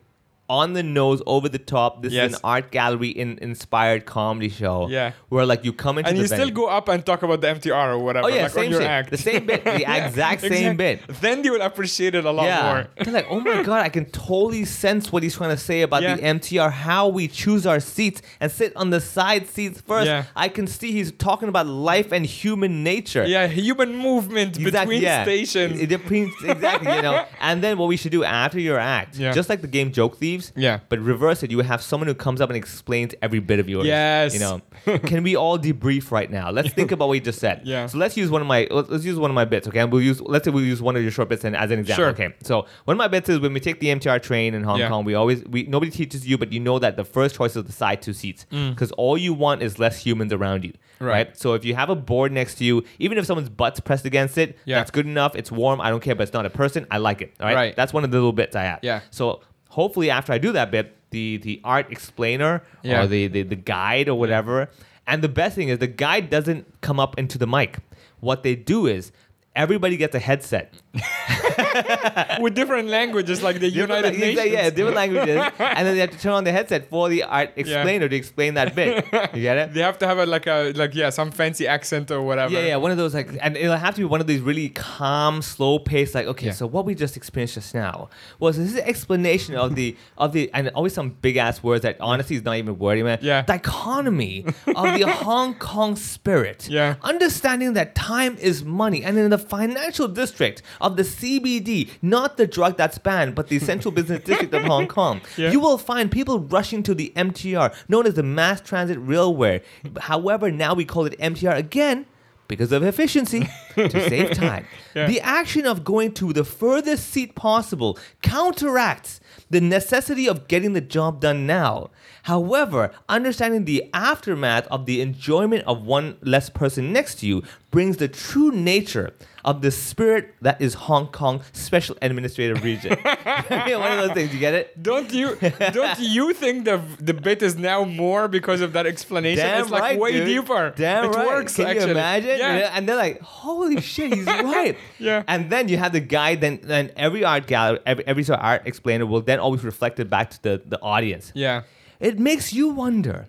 [0.51, 2.03] on the nose, over the top.
[2.03, 4.89] This is an art gallery in, inspired comedy show.
[4.89, 5.13] Yeah.
[5.29, 7.47] where like you come into the and you still go up and talk about the
[7.47, 8.27] MTR or whatever.
[8.27, 8.91] Oh yeah, like on same your shit.
[8.91, 9.11] act.
[9.11, 10.97] The same bit, the exact same Exact- bit.
[11.21, 13.05] Then you will appreciate it a lot Yeah, more.
[13.05, 16.03] they're like, oh my god, I can totally sense what he's trying to say about
[16.03, 16.17] Yeah.
[16.17, 20.07] the MTR, how we choose our seats and sit on the side seats first.
[20.07, 20.25] Yeah.
[20.35, 23.25] I can see he's talking about life and human nature.
[23.25, 25.81] Yeah, human movement between stations.
[25.81, 27.25] I- between- exactly, you know.
[27.41, 29.33] And then what we should do after your act, Yeah.
[29.33, 30.81] just like the game Joke Thieves, Yeah.
[30.89, 31.51] but reverse it.
[31.51, 33.87] You have someone who comes up and explains every bit of yours.
[33.87, 34.35] Yes.
[34.35, 34.61] You know,
[34.99, 36.51] can we all debrief right now?
[36.51, 37.63] Let's think about what you just said.
[37.71, 37.87] Yeah.
[37.87, 39.81] So let's use one of my let's let's use one of my bits, okay?
[39.81, 41.79] And we'll use let's say we'll use one of your short bits and as an
[41.81, 42.03] example.
[42.05, 42.11] Sure.
[42.11, 42.35] Okay.
[42.43, 44.89] So one of my bits is when we take the MTR train in Hong Yeah.
[44.89, 47.65] Kong, we always we nobody teaches you, but you know that the first choice is
[47.65, 48.71] the side two seats Mm.
[48.71, 50.73] because all you want is less humans around you.
[50.99, 51.13] Right.
[51.29, 51.37] right?
[51.37, 54.37] So if you have a board next to you, even if someone's butt's pressed against
[54.37, 54.77] it, Yeah.
[54.79, 55.35] that's good enough.
[55.35, 55.81] It's warm.
[55.81, 56.87] I don't care, but it's not a person.
[56.91, 57.33] I like it.
[57.41, 57.55] All right.
[57.55, 57.77] Right.
[57.77, 58.81] That's one of the little bits I have.
[58.83, 59.01] Yeah.
[59.11, 63.03] So hopefully after I do that bit, the the art explainer Yeah.
[63.03, 64.69] or the, the the guide or whatever.
[65.07, 67.79] And the best thing is the guide doesn't come up into the mic.
[68.21, 69.11] What they do is
[69.57, 70.73] everybody gets a headset.
[72.41, 74.53] with different languages like the Different United Nations.
[74.53, 75.37] Yeah, different languages.
[75.59, 78.55] and then they have to turn on the headset for the art explainer to explain
[78.55, 79.05] that bit.
[79.35, 79.73] You get it?
[79.81, 82.53] They have to have a like a like yeah some fancy accent or whatever.
[82.53, 84.69] Yeah, yeah, one of those like, and it'll have to be one of these really
[84.71, 86.15] calm, slow paced.
[86.15, 86.53] Like, okay, Yeah.
[86.53, 90.69] so what we just experienced just now was this explanation of the of the and
[90.71, 93.19] always some big ass words that honestly is not even wordy, man.
[93.23, 93.43] Yeah.
[93.43, 96.69] dichotomy of the Hong Kong spirit.
[96.69, 96.97] Yeah.
[97.03, 102.47] understanding that time is money, and in the financial district of the CBD, not the
[102.47, 105.51] drug that's banned, but the central business district of Hong Kong, Yeah.
[105.51, 109.63] you will find people rushing to the MTR, known as the Mass Transit Railway.
[110.01, 112.07] However, now we call it MTR again
[112.49, 114.67] because of efficiency to save time.
[114.95, 115.07] Yeah.
[115.07, 120.81] The action of going to the furthest seat possible counteracts the necessity of getting the
[120.81, 121.91] job done now.
[122.25, 127.97] However, understanding the aftermath of the enjoyment of one less person next to you brings
[127.99, 129.13] the true nature
[129.45, 132.91] of the spirit that is Hong Kong Special Administrative Region.
[133.51, 134.33] One of those things.
[134.33, 134.83] You get it?
[134.83, 135.37] Don't you
[135.73, 139.45] don't you think the the bit is now more because of that explanation?
[139.45, 140.27] Damn it's like right, way dude.
[140.27, 140.73] deeper.
[140.77, 141.27] Damn it right.
[141.27, 141.87] works Can actually.
[141.87, 142.39] you imagine?
[142.39, 142.73] Yeah.
[142.75, 145.23] And they're like, "Holy shit, he's right." Yeah.
[145.27, 146.35] And then you have the guy.
[146.35, 149.99] Then then every art gallery, every every sort of art explainer will then always reflect
[150.01, 151.33] it back to the the audience.
[151.35, 151.63] Yeah.
[151.99, 153.27] It makes you wonder.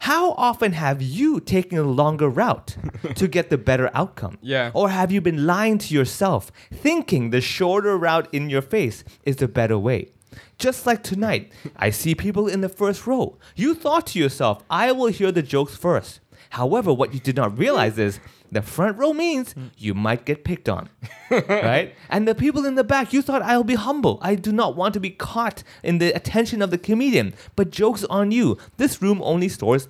[0.00, 2.76] How often have you taken a longer route
[3.14, 4.38] to get the better outcome?
[4.42, 4.70] Yeah.
[4.74, 9.36] Or have you been lying to yourself, thinking the shorter route in your face is
[9.36, 10.10] the better way?
[10.58, 13.38] Just like tonight, I see people in the first row.
[13.54, 16.20] You thought to yourself, I will hear the jokes first.
[16.50, 18.20] However, what you did not realize is
[18.54, 20.88] the front row means you might get picked on.
[21.30, 21.94] right?
[22.08, 24.18] And the people in the back, you thought I'll be humble.
[24.22, 27.34] I do not want to be caught in the attention of the comedian.
[27.56, 28.58] But jokes on you.
[28.76, 29.88] This room only stores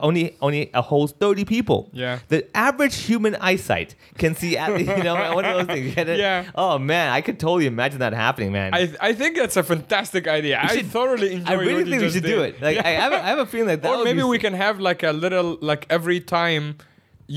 [0.00, 1.90] only only uh, holds 30 people.
[1.92, 2.18] Yeah.
[2.28, 5.96] The average human eyesight can see at you know one of those things.
[5.96, 6.50] Yeah.
[6.54, 8.74] Oh man, I could totally imagine that happening, man.
[8.74, 10.60] I, I think that's a fantastic idea.
[10.62, 12.60] I should- thoroughly enjoy I really think we should do it.
[12.60, 13.90] Like I, have a, I have a feeling like that.
[13.98, 16.76] or maybe be we can have like a little like every time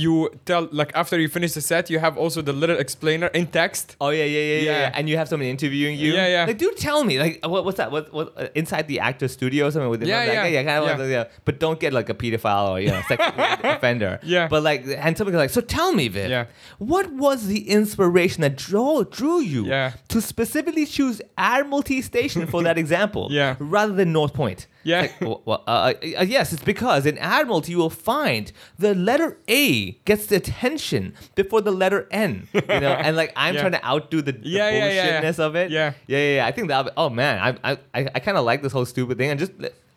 [0.02, 0.14] you
[0.50, 3.96] tell like after you finish the set you have also the little explainer in text
[4.02, 4.80] Oh yeah, yeah, yeah, yeah, Yeah.
[4.84, 4.92] yeah.
[4.98, 6.12] And you have someone interviewing you.
[6.14, 6.46] Yeah, yeah.
[6.50, 7.92] Like, dude, tell me, like, what, what's that?
[7.96, 8.28] What, what?
[8.36, 9.90] Uh, inside the actor studio or something?
[9.90, 11.04] With Yeah, like, yeah, yeah, kind of yeah.
[11.04, 11.40] Like, yeah.
[11.46, 13.24] But don't get like a pedophile or you know, sex
[13.64, 14.20] offender.
[14.24, 14.48] Yeah.
[14.50, 16.30] But like, and somebody like, so tell me, Viv.
[16.30, 16.46] Yeah.
[16.78, 19.94] What was the inspiration that drew drew you Yeah.
[20.10, 23.28] to specifically choose Admiralty Station for that example?
[23.32, 23.56] Yeah.
[23.60, 24.68] Rather than North Point.
[24.86, 25.02] Yeah.
[25.02, 29.38] Like, well, well, uh, uh, yes, it's because in Admiralty you will find the letter
[29.50, 32.48] A gets the attention before the letter N.
[32.54, 33.62] You know, and like I'm Yeah.
[33.62, 35.46] trying to outdo the, the Yeah, yeah, yeah, yeah.
[35.46, 35.72] of it.
[35.72, 35.94] Yeah.
[36.08, 36.36] yeah, yeah.
[36.38, 36.46] yeah.
[36.46, 36.94] I think that.
[36.96, 37.78] Oh man, I I
[38.16, 39.52] I, kind of like this whole stupid thing, and just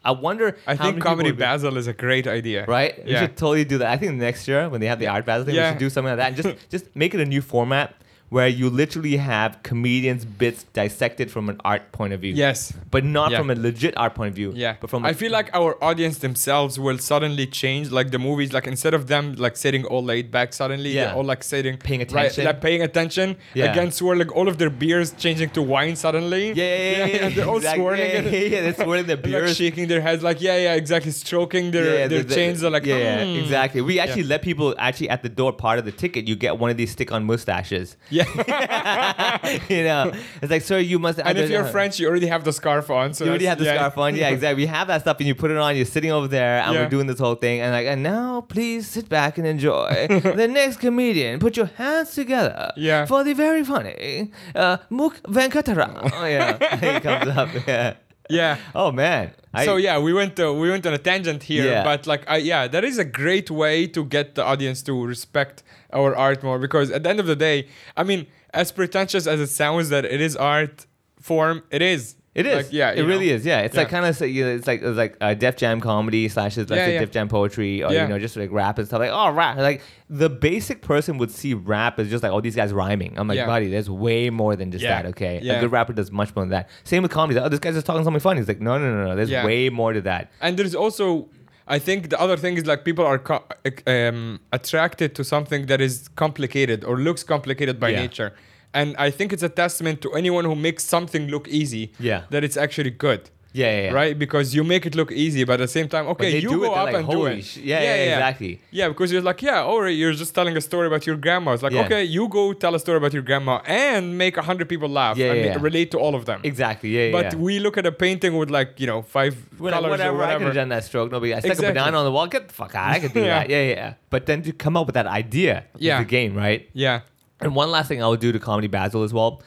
[0.05, 0.57] I wonder.
[0.67, 3.89] I think comedy basil is a great idea Right, we yeah should totally do that.
[3.91, 6.17] I think next year when they have the art battle thing, we should do something
[6.17, 7.95] like that, and just just make it a new format
[8.31, 12.33] where you literally have comedians' bits dissected from an art point of view.
[12.35, 13.39] yes but not Yeah.
[13.39, 14.53] from a legit art point of view.
[14.55, 18.53] yeah but from i feel like our audience themselves will suddenly change like the movies
[18.53, 21.15] like instead of them like sitting all laid back suddenly Yeah.
[21.15, 22.45] all like sitting Paying attention.
[22.45, 23.71] right, like paying attention Yeah.
[23.73, 27.17] again swirling like, all of their beers changing to wine suddenly Yeah, yeah, yeah, yeah.
[27.27, 27.83] and they're all exactly.
[27.83, 29.57] swirling Yeah, yeah, yeah, they're swirling their like beers.
[29.57, 32.97] shaking their heads like yeah yeah exactly stroking their their the- chains are like yeah,
[32.99, 33.81] yeah, "Hmm." exactly.
[33.81, 36.29] We actually let people actually at the door part of the ticket.
[36.29, 37.97] You get one of these stick-on mustaches.
[38.11, 38.18] yeah
[39.69, 41.19] you know, it's like, sir, you must.
[41.19, 43.65] and if you're French you already have the scarf on so you already have the
[43.65, 43.75] yeah.
[43.75, 44.17] scarf on.
[44.17, 44.63] Yeah, exactly.
[44.63, 45.77] We have that stuff, and you put it on.
[45.77, 46.83] You're sitting over there, and Yeah.
[46.83, 47.61] we're doing this whole thing.
[47.61, 51.39] And like, and now please sit back and enjoy the next comedian.
[51.41, 52.73] Put your hands together.
[52.77, 53.07] Yeah.
[53.07, 55.21] For the very funny uh, Muk.
[55.27, 57.49] Oh yeah, he comes up.
[57.67, 57.95] Yeah.
[58.31, 59.33] yeah Oh man.
[59.55, 61.85] I- so yeah, we went to, we went on a tangent here, Yeah.
[61.85, 65.63] but like I, yeah, that is a great way to get the audience to respect
[65.93, 69.41] our art more because at the end of the day, I mean, as pretentious as
[69.41, 70.87] it sounds that it is art
[71.21, 72.15] form, it is.
[72.35, 72.67] It is.
[72.67, 73.35] Like, yeah, it you really know.
[73.35, 73.45] is.
[73.45, 76.29] Yeah, it's like kind of you know, it's like it's like uh, Def Jam comedy
[76.29, 77.01] slash let's Yeah, yeah.
[77.01, 78.03] Def Jam poetry or Yeah.
[78.05, 79.01] you know just like rap and stuff.
[79.01, 82.55] Like oh rap, like the basic person would see rap as just like oh these
[82.55, 83.19] guys rhyming.
[83.19, 83.47] I'm like Yeah.
[83.47, 85.03] buddy, there's way more than just Yeah.
[85.03, 85.09] that.
[85.09, 85.55] Okay, Yeah.
[85.55, 86.69] a good rapper does much more than that.
[86.85, 87.41] Same with comedy.
[87.41, 88.39] Oh this guy's just talking something funny.
[88.39, 89.17] He's like no no no no.
[89.17, 89.45] There's Yeah.
[89.45, 90.31] way more to that.
[90.41, 91.29] And there's also,
[91.77, 93.45] I think the other thing is like people are co-
[93.87, 98.01] um, attracted to something that is complicated or looks complicated by Yeah.
[98.03, 98.33] nature.
[98.75, 102.23] And I think it's a testament to anyone who makes something look easy Yeah.
[102.31, 103.21] that it's actually good.
[103.55, 103.93] Yeah, yeah, yeah.
[103.93, 104.17] Right?
[104.19, 106.67] Because you make it look easy, but at the same time, okay, you do it,
[106.67, 107.43] go they're up like, and do it.
[107.43, 108.61] sh- yeah, yeah, exactly.
[108.71, 111.53] Yeah, because you're like, yeah, all right, you're just telling a story about your grandma.
[111.53, 111.87] It's like, Yeah.
[111.87, 115.17] okay, you go tell a story about your grandma and make a hundred people laugh
[115.17, 115.59] Yeah, and yeah, yeah.
[115.61, 116.41] relate to all of them.
[116.45, 116.91] Exactly.
[116.91, 117.13] Yeah, yeah.
[117.13, 117.39] But yeah.
[117.39, 120.27] we look at a painting with like, you know, five like, colors whatever, or I
[120.27, 120.45] could whatever.
[120.45, 121.11] have done that stroke.
[121.11, 121.69] Nobody, I stuck Exactly.
[121.71, 122.27] a banana on the wall.
[122.27, 122.91] Get the fuck out.
[122.91, 123.39] I could do Yeah.
[123.41, 123.49] that.
[123.51, 123.95] Yeah, yeah, yeah.
[124.11, 125.99] But then to come up with that idea Yeah.
[126.01, 126.69] the game, right?
[126.75, 127.01] yeah.
[127.41, 129.43] And one last thing I would do to Comedy Basil as well,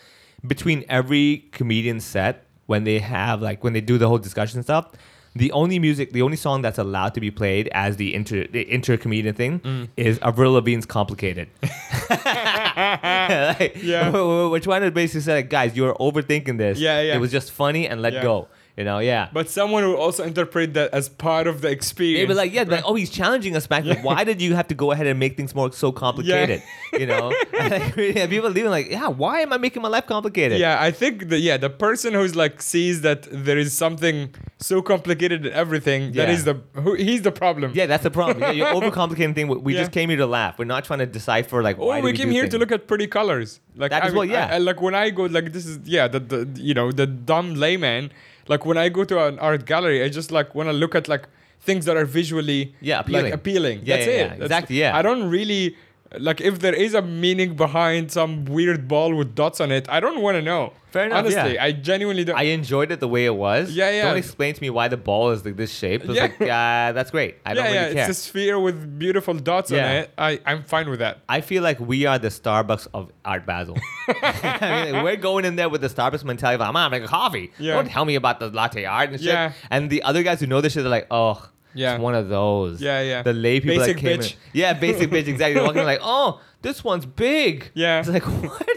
[0.48, 4.92] between every comedian set, when they have like when they do the whole discussion stuff,
[5.36, 8.70] the only music, the only song that's allowed to be played as the inter the
[8.72, 9.88] inter comedian thing Mm.
[9.98, 11.48] is Avril Lavigne's "Complicated."
[12.10, 14.12] like, Yeah.
[14.12, 16.80] we're trying to basically say, like, guys, you're overthinking this.
[16.80, 17.16] Yeah, yeah.
[17.16, 18.24] It was just funny and let Yeah.
[18.24, 18.48] go.
[18.78, 19.28] You know, yeah.
[19.34, 22.20] But someone will also interpret that as part of the experience.
[22.22, 23.84] They'd be like, yeah, like, oh, he's challenging us back.
[23.84, 26.64] Like, why did you have to go ahead and make things more so complicated?
[27.00, 30.60] You know, like, yeah, people leaving like, yeah, why am I making my life complicated?
[30.60, 34.82] Yeah, I think the yeah the person who's like sees that there is something so
[34.82, 36.34] complicated in everything that Yeah.
[36.34, 37.72] is the who, he's the problem.
[37.74, 38.42] Yeah, that's the problem.
[38.42, 39.48] Yeah, you're overcomplicating thing.
[39.48, 39.80] We- We Yeah.
[39.84, 40.60] just came here to laugh.
[40.60, 42.54] We're not trying to decipher like oh, did we we came here things.
[42.56, 43.62] to look at pretty colors.
[43.78, 44.48] Like That I as well, yeah.
[44.52, 47.08] I- I- like when I go, like this is yeah, the, the you know the
[47.08, 48.12] dumb layman.
[48.48, 51.08] Like when I go to an art gallery, I just like want to look at
[51.08, 51.28] like
[51.60, 53.34] things that are visually Yeah, like appealing.
[53.34, 53.82] appealing.
[53.84, 54.18] Yeah, That's yeah, it.
[54.18, 54.28] yeah.
[54.30, 54.98] That's- Exactly, yeah.
[54.98, 55.76] I don't really
[56.20, 60.00] Like if there is a meaning behind some weird ball with dots on it, I
[60.00, 60.74] don't want to know.
[60.92, 61.64] Fair enough, Honestly, yeah.
[61.64, 62.38] I genuinely don't.
[62.38, 63.72] I enjoyed it the way it was.
[63.72, 64.04] Yeah, yeah.
[64.04, 66.04] Don't explain to me why the ball is like this shape.
[66.04, 66.24] It's Yeah.
[66.24, 67.38] like, uh, that's great.
[67.46, 68.10] I don't yeah, really yeah, care.
[68.10, 69.92] it's a sphere with beautiful dots on Yeah.
[70.02, 70.12] it.
[70.18, 71.20] I, I'm fine with that.
[71.30, 73.78] I feel like we are the Starbucks of Art Basel.
[74.08, 77.08] I mean, like, we're going in there with the Starbucks mentality of, I'm having a
[77.08, 77.54] coffee.
[77.58, 77.76] Yeah.
[77.76, 79.30] Don't tell me about the latte art and shit.
[79.30, 79.54] Yeah.
[79.70, 81.94] And the other guys who know this shit are like, oh, Yeah.
[81.96, 82.82] it's one of those.
[82.82, 83.22] Yeah, yeah.
[83.24, 84.32] The lay people Basic that came bitch.
[84.34, 84.38] in.
[84.54, 85.54] Yeah, basic bitch, exactly.
[85.56, 87.72] They're walking like, oh, this one's big.
[87.74, 88.00] Yeah.
[88.00, 88.68] It's like, what?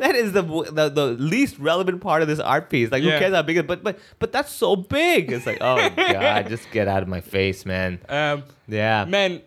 [0.00, 2.90] that is the, the the least relevant part of this art piece.
[2.90, 3.12] Like, Yeah.
[3.12, 3.66] who cares how big it is?
[3.66, 5.32] But, but, but that's so big.
[5.32, 7.98] It's like, oh, God, just get out of my face, man.
[8.08, 9.04] Um, Yeah.
[9.06, 9.42] man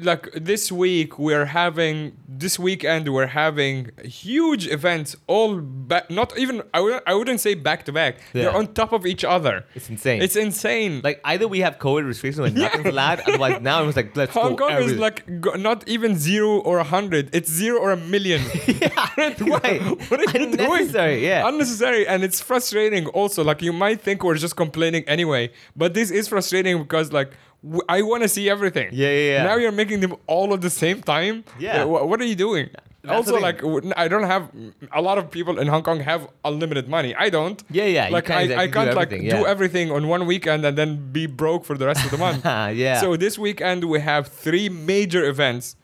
[0.00, 6.62] like this week we're having this weekend we're having huge events all back not even
[6.72, 9.88] I wouldn't, I wouldn't say back to back they're on top of each other It's
[9.90, 10.22] insane.
[10.22, 12.64] it's insane Like either we have COVID restrictions like Yeah.
[12.68, 15.88] nothing's allowed, otherwise now it was like let's Hong go Kong is like go, not
[15.88, 18.88] even zero or a hundred it's zero or a million Yeah.
[19.40, 19.80] right.
[20.10, 21.48] what are you doing Unnecessary, yeah.
[21.48, 26.10] unnecessary and it's frustrating also like you might think we're just complaining anyway but this
[26.10, 27.36] is frustrating because like w-
[27.88, 28.88] I want to see everything.
[28.92, 29.42] Yeah, yeah, yeah.
[29.44, 31.44] now you're making them all at the same time?
[31.58, 31.84] Yeah.
[31.84, 32.70] Wh- what are you doing?
[33.02, 33.62] That's also like
[33.96, 34.50] I don't have
[34.92, 37.14] a lot of people in Hong Kong have unlimited money.
[37.14, 37.62] I don't.
[37.70, 40.76] Yeah, yeah, like I, exactly I can't like everything, do everything on one weekend and
[40.76, 42.42] then be broke for the rest of the month.
[42.44, 43.00] Ah, yeah.
[43.00, 45.76] so this weekend we have three major events.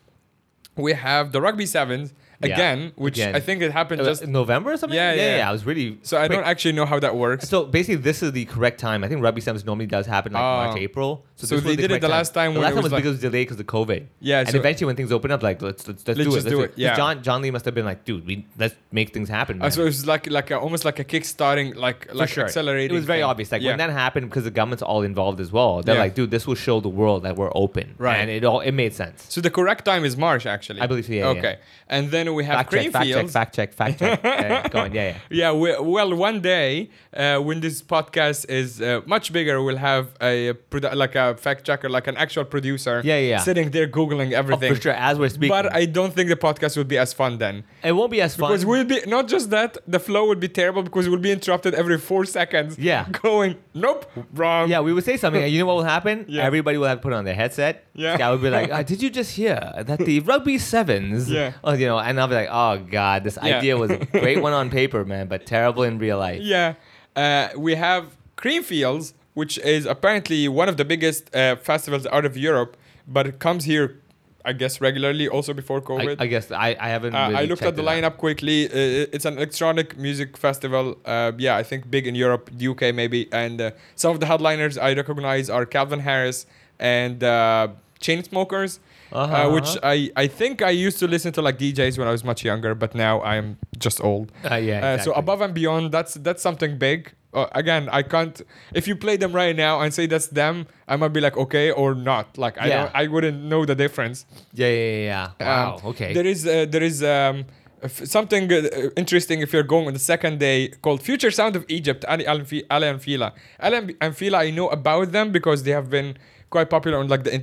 [0.75, 3.35] We have the rugby sevens Yeah, again which again.
[3.35, 4.95] I think it happened Uh, just in November or something.
[4.95, 5.49] Yeah, yeah, yeah.
[5.49, 7.47] I was really so I don't actually know how that works.
[7.47, 9.03] So basically, this is the correct time.
[9.03, 10.57] I think rugby sevens normally does happen like Oh.
[10.67, 11.25] March, April.
[11.37, 12.91] So this they was did it the last time The last it time was was
[12.93, 14.05] like- because of delay because of COVID.
[14.19, 16.43] Yeah, and so- eventually when things open up, like let's let's, let's, Let's do it.
[16.43, 16.77] let's do it, it.
[16.77, 16.95] yeah.
[16.95, 19.61] John John Lee must have been like, dude, we let's make things happen.
[19.61, 22.43] Uh, so it was like like a, almost like a kickstarting, like For like sure.
[22.45, 22.93] accelerating.
[22.93, 23.23] It was very thing.
[23.25, 23.51] obvious.
[23.51, 25.81] Like when that happened, because the government's all involved as well.
[25.81, 27.95] They're like, dude, this will show the world that we're open.
[27.97, 28.17] Right.
[28.17, 29.25] And it all it made sense.
[29.29, 30.81] So the correct time is March, actually.
[30.81, 31.55] I believe so, yeah, Okay,
[31.89, 34.19] and then we have Fact check, fact check, fact check, fact check.
[34.65, 35.17] Uh, go on, yeah, yeah.
[35.29, 40.09] Yeah, we, well, one day uh, when this podcast is uh, much bigger, we'll have
[40.21, 43.01] a produ- like a fact checker, like an actual producer.
[43.03, 43.39] Yeah, yeah.
[43.39, 44.73] Sitting there googling Oh, everything.
[44.73, 45.49] for sure, as we're speaking.
[45.49, 47.63] But I don't think the podcast would be as fun then.
[47.83, 48.49] it won't be as fun.
[48.51, 51.73] Because we'll be not just that, the flow would be terrible because we'll be interrupted
[51.73, 52.77] every four seconds.
[52.79, 53.07] Yeah.
[53.21, 54.69] Going, nope, wrong.
[54.69, 56.25] Yeah, we would say something, and you know what will happen?
[56.35, 56.43] Yeah.
[56.43, 57.85] Everybody will have to put on their headset.
[57.93, 58.17] Yeah.
[58.17, 59.55] Guy would be like, uh, "Did you just hear
[59.89, 61.29] that the rugby sevens?
[61.29, 61.53] Yeah.
[61.63, 63.57] Oh, you know, and I'll be like, "Oh God, this Yeah.
[63.57, 66.73] idea was a great one on paper, man, but terrible in real life." Yeah.
[67.15, 68.03] Uh, we have
[68.37, 72.75] Creamfields, which is apparently one of the biggest uh, festivals out of Europe,
[73.07, 74.01] but it comes here,
[74.43, 76.15] I guess, regularly also before I, COVID.
[76.19, 77.15] I guess I, I haven't.
[77.15, 78.13] Uh, really I looked at checked the it out.
[78.13, 78.65] lineup quickly.
[78.67, 80.97] Uh, it's an electronic music festival.
[81.05, 83.27] Uh, yeah, I think big in Europe, UK maybe.
[83.31, 86.45] And uh, some of the headliners I recognize are Calvin Harris
[86.79, 87.69] and uh,
[88.01, 88.79] Chainsmokers,
[89.11, 89.79] Uh-huh, uh, which uh-huh.
[89.83, 92.75] I, I think I used to listen to like DJs when I was much younger,
[92.75, 94.31] but now I'm just old.
[94.49, 94.85] Uh, yeah.
[94.85, 97.13] Uh, so above and beyond, that's that's something big.
[97.33, 98.41] Uh, again, I can't.
[98.73, 101.71] If you play them right now and say that's them, I might be like okay
[101.71, 102.37] or not.
[102.37, 102.77] Like I Yeah.
[102.83, 104.25] don't, I wouldn't know the difference.
[104.53, 105.31] Yeah, yeah, yeah.
[105.39, 105.47] yeah.
[105.47, 105.75] Wow.
[105.83, 106.13] Um, okay.
[106.13, 107.45] There is uh, there is um,
[107.87, 112.05] something uh, interesting if you're going on the second day called Future Sound of Egypt.
[112.07, 112.47] Ali Ali
[112.87, 113.33] Anfi- Fila.
[113.59, 116.17] Ali and- and Fila, I know about them because they have been
[116.55, 117.33] quite popular on like the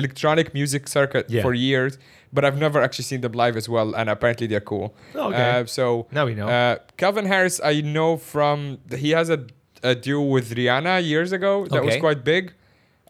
[0.00, 1.42] electronic music circuit Yeah.
[1.44, 1.92] for years.
[2.32, 4.86] But I've never actually seen them live as well, and apparently they're cool.
[5.14, 5.50] Oh, okay.
[5.60, 6.48] Uh, so Now we know.
[6.48, 9.38] Uh, Calvin Harris, I know from he has a,
[9.82, 12.52] a duo with Rihanna years ago that was quite big.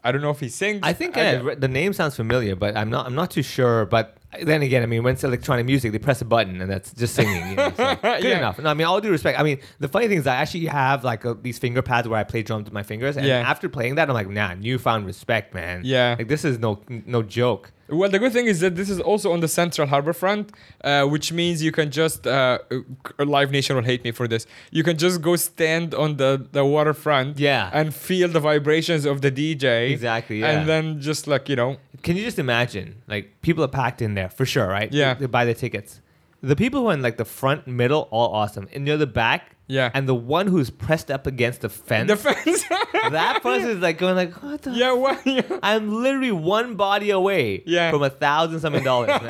[0.03, 0.81] I don't know if he sings.
[0.83, 3.03] I think I- re- the name sounds familiar, but I'm not.
[3.07, 3.85] I'm not too sure.
[3.97, 4.07] But
[4.43, 7.15] then again, I mean, when it's electronic music, they press a button and that's just
[7.15, 7.51] singing.
[7.51, 8.39] You know, so good Yeah.
[8.39, 8.59] enough.
[8.59, 9.39] No, I mean, all due respect.
[9.39, 12.19] I mean, the funny thing is, I actually have like uh these finger pads where
[12.21, 13.39] I play drums with my fingers, and Yeah.
[13.41, 15.83] after playing that, I'm like, nah, newfound respect, man.
[15.85, 16.17] Yeah.
[16.19, 17.73] like this is no no joke.
[17.91, 20.53] Well, the good thing is that this is also on the Central Harbor front,
[20.85, 24.47] uh, which means you can just uh, uh, Live Nation will hate me for this.
[24.71, 27.71] You can just go stand on the the waterfront, Yeah.
[27.73, 30.51] and feel the vibrations of the DJ, Exactly, yeah.
[30.53, 33.03] and then just like you know, Can you just imagine?
[33.09, 34.91] Like people are packed in there for sure, right?
[34.93, 35.15] Yeah.
[35.15, 36.01] They, they buy the tickets.
[36.43, 39.57] The people who are in like the front, middle, all awesome, and near the back,
[39.67, 39.91] Yeah.
[39.95, 42.65] And the one who's pressed up against the fence, the fence.
[43.11, 45.25] that person is like going like, what the yeah, what?
[45.27, 45.43] Yeah.
[45.63, 47.91] I'm literally one body away Yeah.
[47.91, 49.11] from a thousand something dollars.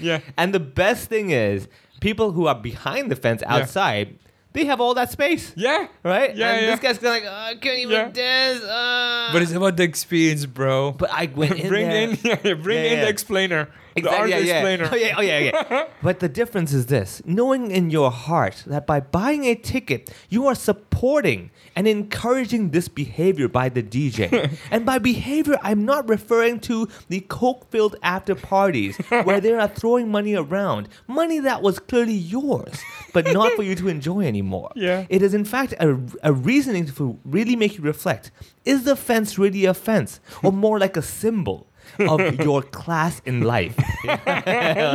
[0.00, 0.20] yeah.
[0.36, 1.68] and the best thing is,
[2.00, 4.18] people who are behind the fence outside,
[4.52, 5.52] they have all that space.
[5.56, 5.86] Yeah.
[6.02, 6.34] Right?
[6.36, 6.70] Yeah, and yeah.
[6.70, 8.08] this guy's kind of like, "Uh, I can't even Yeah.
[8.10, 8.62] dance.
[8.62, 9.30] Uh.
[9.32, 10.92] But it's about the experience, bro.
[10.92, 12.08] But I went in bring there.
[12.10, 13.04] in, yeah, bring Yeah, in yeah.
[13.04, 14.88] the explainer, the Exactly, art yeah, yeah.
[14.90, 15.86] Oh yeah, oh yeah, yeah.
[16.02, 20.46] but the difference is this: knowing in your heart that by buying a ticket, you
[20.46, 24.56] are supporting and encouraging this behavior by the DJ.
[24.70, 30.10] and by behavior, I'm not referring to the coke-filled after parties where they are throwing
[30.10, 32.80] money around, money that was clearly yours,
[33.12, 34.70] but not for you to enjoy anymore.
[34.82, 35.06] Yeah.
[35.08, 38.30] It is in fact a, a reasoning to really make you reflect:
[38.64, 41.68] Is the fence really a fence, or more like a symbol?
[42.08, 43.76] Of your class in life.
[44.04, 44.16] Your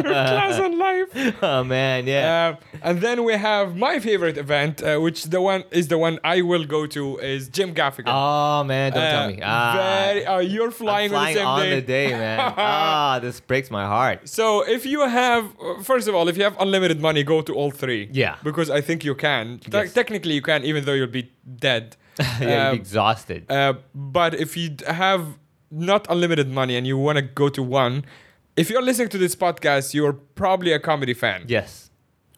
[0.03, 1.07] class in life.
[1.43, 2.55] oh man, yeah.
[2.55, 6.19] Um, and then we have my favorite event, uh, which the one is the one
[6.23, 8.07] I will go to is Jim Gaffigan.
[8.13, 9.39] oh man, don't tell Uh, me.
[9.43, 12.39] Ah, very, uh, you're flying, flying on the same on the day, man.
[12.57, 14.27] ah, this breaks my heart.
[14.27, 17.53] So if you have, uh, first of all, if you have unlimited money, go to
[17.53, 18.09] all three.
[18.11, 18.35] Yeah.
[18.43, 19.59] Because I think you can.
[19.59, 19.93] Te- Yes.
[19.93, 21.95] technically, you can, even though you'll be dead.
[22.41, 23.45] yeah, be exhausted.
[23.49, 25.23] Uh, but if you have
[25.71, 28.05] not unlimited money and you want to go to one,
[28.55, 31.43] if you're listening to this podcast, you're probably a comedy fan.
[31.47, 31.83] yes.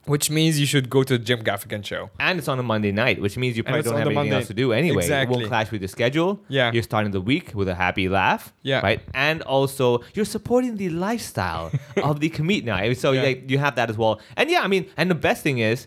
[0.06, 2.10] Which means you should go to the Jim Gaffigan show.
[2.20, 4.48] And it's on a Monday night, which means you probably don't have anything Monday- else
[4.48, 5.04] to do anyway.
[5.04, 5.36] Exactly.
[5.36, 6.40] It won't clash with your schedule.
[6.48, 6.72] Yeah.
[6.72, 8.52] You're starting the week with a happy laugh.
[8.64, 8.80] Yeah.
[8.80, 9.02] Right.
[9.14, 12.96] And also, you're supporting the lifestyle of the comedian.
[12.96, 13.22] So Yeah.
[13.22, 14.20] like, you have that as well.
[14.36, 15.86] And yeah, I mean, and the best thing is,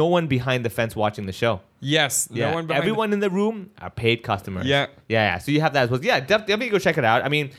[0.00, 1.60] no one behind the fence watching the show.
[1.80, 2.28] Yes.
[2.30, 4.66] Yeah, No one behind everyone in the room are paid customers.
[4.66, 4.86] Yeah.
[5.08, 5.38] yeah, yeah.
[5.38, 6.02] So you have that as well.
[6.04, 7.20] Yeah, def- definitely go check it out.
[7.24, 7.50] I mean,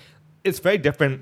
[0.44, 1.16] it's very different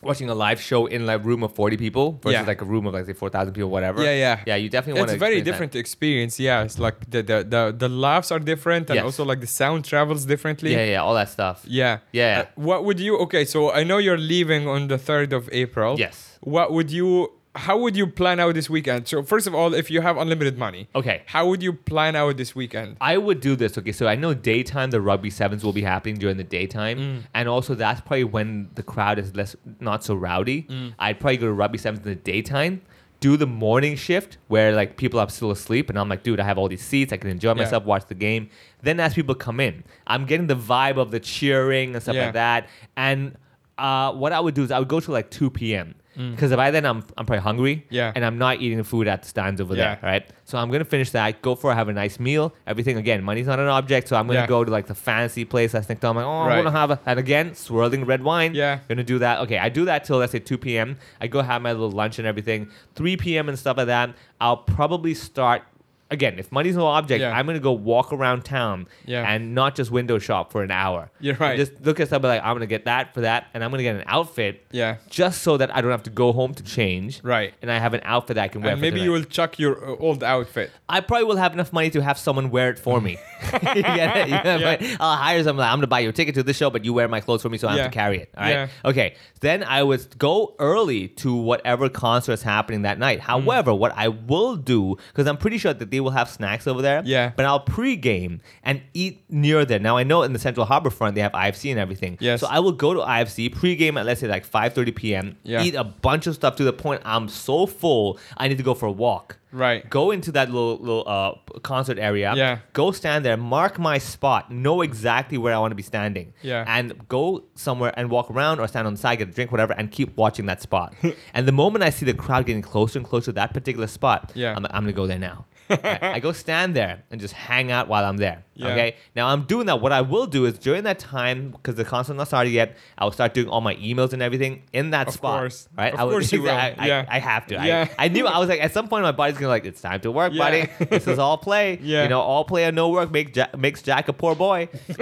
[0.00, 2.46] watching a live show in like a room of forty people versus Yeah.
[2.52, 4.00] like a room of like say four thousand people, whatever.
[4.04, 4.40] Yeah, yeah.
[4.46, 4.54] yeah.
[4.62, 6.38] You definitely want it's a very different experience.
[6.38, 9.04] Yeah, it's like the the the, the laughs are different, and Yes.
[9.04, 10.70] also like the sound travels differently.
[10.72, 11.64] Yeah, yeah, all that stuff.
[11.66, 11.98] Yeah.
[12.12, 12.44] Yeah.
[12.46, 13.18] Uh, what would you?
[13.26, 15.98] Okay, so I know you're leaving on the third of April.
[15.98, 16.38] Yes.
[16.40, 17.32] What would you?
[17.58, 19.08] How would you plan out this weekend?
[19.08, 21.22] So first of all, if you have unlimited money, Okay.
[21.26, 22.96] how would you plan out this weekend?
[23.00, 23.76] I would do this.
[23.76, 27.18] Okay, so I know daytime the rugby sevens will be happening during the daytime, Mm.
[27.34, 30.66] and also that's probably when the crowd is less not so rowdy.
[30.70, 30.94] Mm.
[30.98, 32.82] I'd probably go to rugby sevens in the daytime.
[33.20, 36.44] Do the morning shift where like people are still asleep, and I'm like, dude, I
[36.44, 37.54] have all these seats, I can enjoy Yeah.
[37.64, 38.48] myself, watch the game.
[38.82, 42.26] Then as people come in, I'm getting the vibe of the cheering and stuff Yeah.
[42.26, 42.68] like that.
[42.96, 43.34] And
[43.76, 45.94] uh, what I would do is I would go to like 2 p.m.
[46.18, 47.84] Because by then I'm I'm probably hungry, Mm.
[47.90, 48.12] Yeah.
[48.14, 49.94] and I'm not eating the food at the stands over Yeah.
[49.94, 50.30] there, right?
[50.44, 53.22] So I'm gonna finish that, go for have a nice meal, everything again.
[53.22, 54.46] Money's not an object, so I'm gonna Yeah.
[54.46, 55.76] go to like the fancy place.
[55.76, 56.54] I think I'm like, oh, Right.
[56.54, 58.52] I wanna have a, and again, swirling red wine.
[58.54, 58.78] Yeah.
[58.88, 59.38] gonna do that.
[59.42, 60.96] Okay, I do that till let's say 2 p.m.
[61.20, 62.68] I go have my little lunch and everything.
[62.96, 63.48] 3 p.m.
[63.48, 64.10] and stuff like that.
[64.40, 65.62] I'll probably start.
[66.10, 67.36] Again, if money's no object, Yeah.
[67.36, 69.30] I'm gonna go walk around town Yeah.
[69.30, 71.10] and not just window shop for an hour.
[71.20, 71.56] You're right.
[71.58, 73.96] Just look at something like I'm gonna get that for that, and I'm gonna get
[73.96, 74.96] an outfit Yeah.
[75.10, 77.20] just so that I don't have to go home to change.
[77.22, 77.52] Right.
[77.60, 78.72] And I have an outfit that I can wear.
[78.72, 80.70] And maybe you will chuck your uh, old outfit.
[80.88, 83.18] I probably will have enough money to have someone wear it for me.
[83.52, 84.28] you get it?
[84.28, 84.96] You know, Yeah.
[85.00, 85.64] I'll hire someone.
[85.64, 87.50] Like, I'm gonna buy your ticket to this show, but you wear my clothes for
[87.50, 88.30] me, so I have to carry it.
[88.36, 88.50] All right.
[88.50, 88.68] Yeah.
[88.86, 89.14] Okay.
[89.40, 93.20] Then I would go early to whatever concert is happening that night.
[93.20, 96.80] However, what I will do, because I'm pretty sure that they will have snacks over
[96.80, 97.02] there.
[97.04, 97.32] Yeah.
[97.36, 99.80] But I'll pre-game and eat near there.
[99.80, 102.16] Now I know in the Central Harbor front they have IFC and everything.
[102.20, 102.40] Yes.
[102.40, 105.36] So I will go to IFC pre-game at let's say like 5:30 p.m.
[105.42, 105.64] Yeah.
[105.64, 108.74] Eat a bunch of stuff to the point I'm so full I need to go
[108.74, 109.88] for a walk Right.
[109.88, 112.34] go into that little little uh, concert area.
[112.36, 112.58] Yeah.
[112.74, 116.34] Go stand there, mark my spot, know exactly where I want to be standing.
[116.42, 116.64] Yeah.
[116.68, 119.72] And go somewhere and walk around or stand on the side, get a drink, whatever,
[119.72, 120.92] and keep watching that spot.
[121.34, 124.32] and the moment I see the crowd getting closer and closer to that particular spot,
[124.34, 124.54] Yeah.
[124.54, 125.46] I'm, I'm gonna go there now.
[125.70, 128.44] I, I go stand there and just hang out while I'm there.
[128.54, 128.68] Yeah.
[128.68, 128.96] Okay.
[129.14, 129.80] Now I'm doing that.
[129.80, 133.12] What I will do is during that time, because the concert's not started yet, I'll
[133.12, 135.40] start doing all my emails and everything in that Of spot.
[135.40, 135.68] course.
[135.76, 135.92] Right.
[135.94, 136.50] Of I would- course you will.
[136.50, 137.04] I, I- Yeah.
[137.08, 137.54] I have to.
[137.54, 137.88] Yeah.
[137.98, 140.00] I, I knew I was like at some point my body's gonna like it's time
[140.00, 140.44] to work, Yeah.
[140.44, 140.86] buddy.
[140.86, 141.78] This is all play.
[141.88, 142.02] Yeah.
[142.02, 144.68] You know, all play and no work make Jack, makes Jack a poor boy.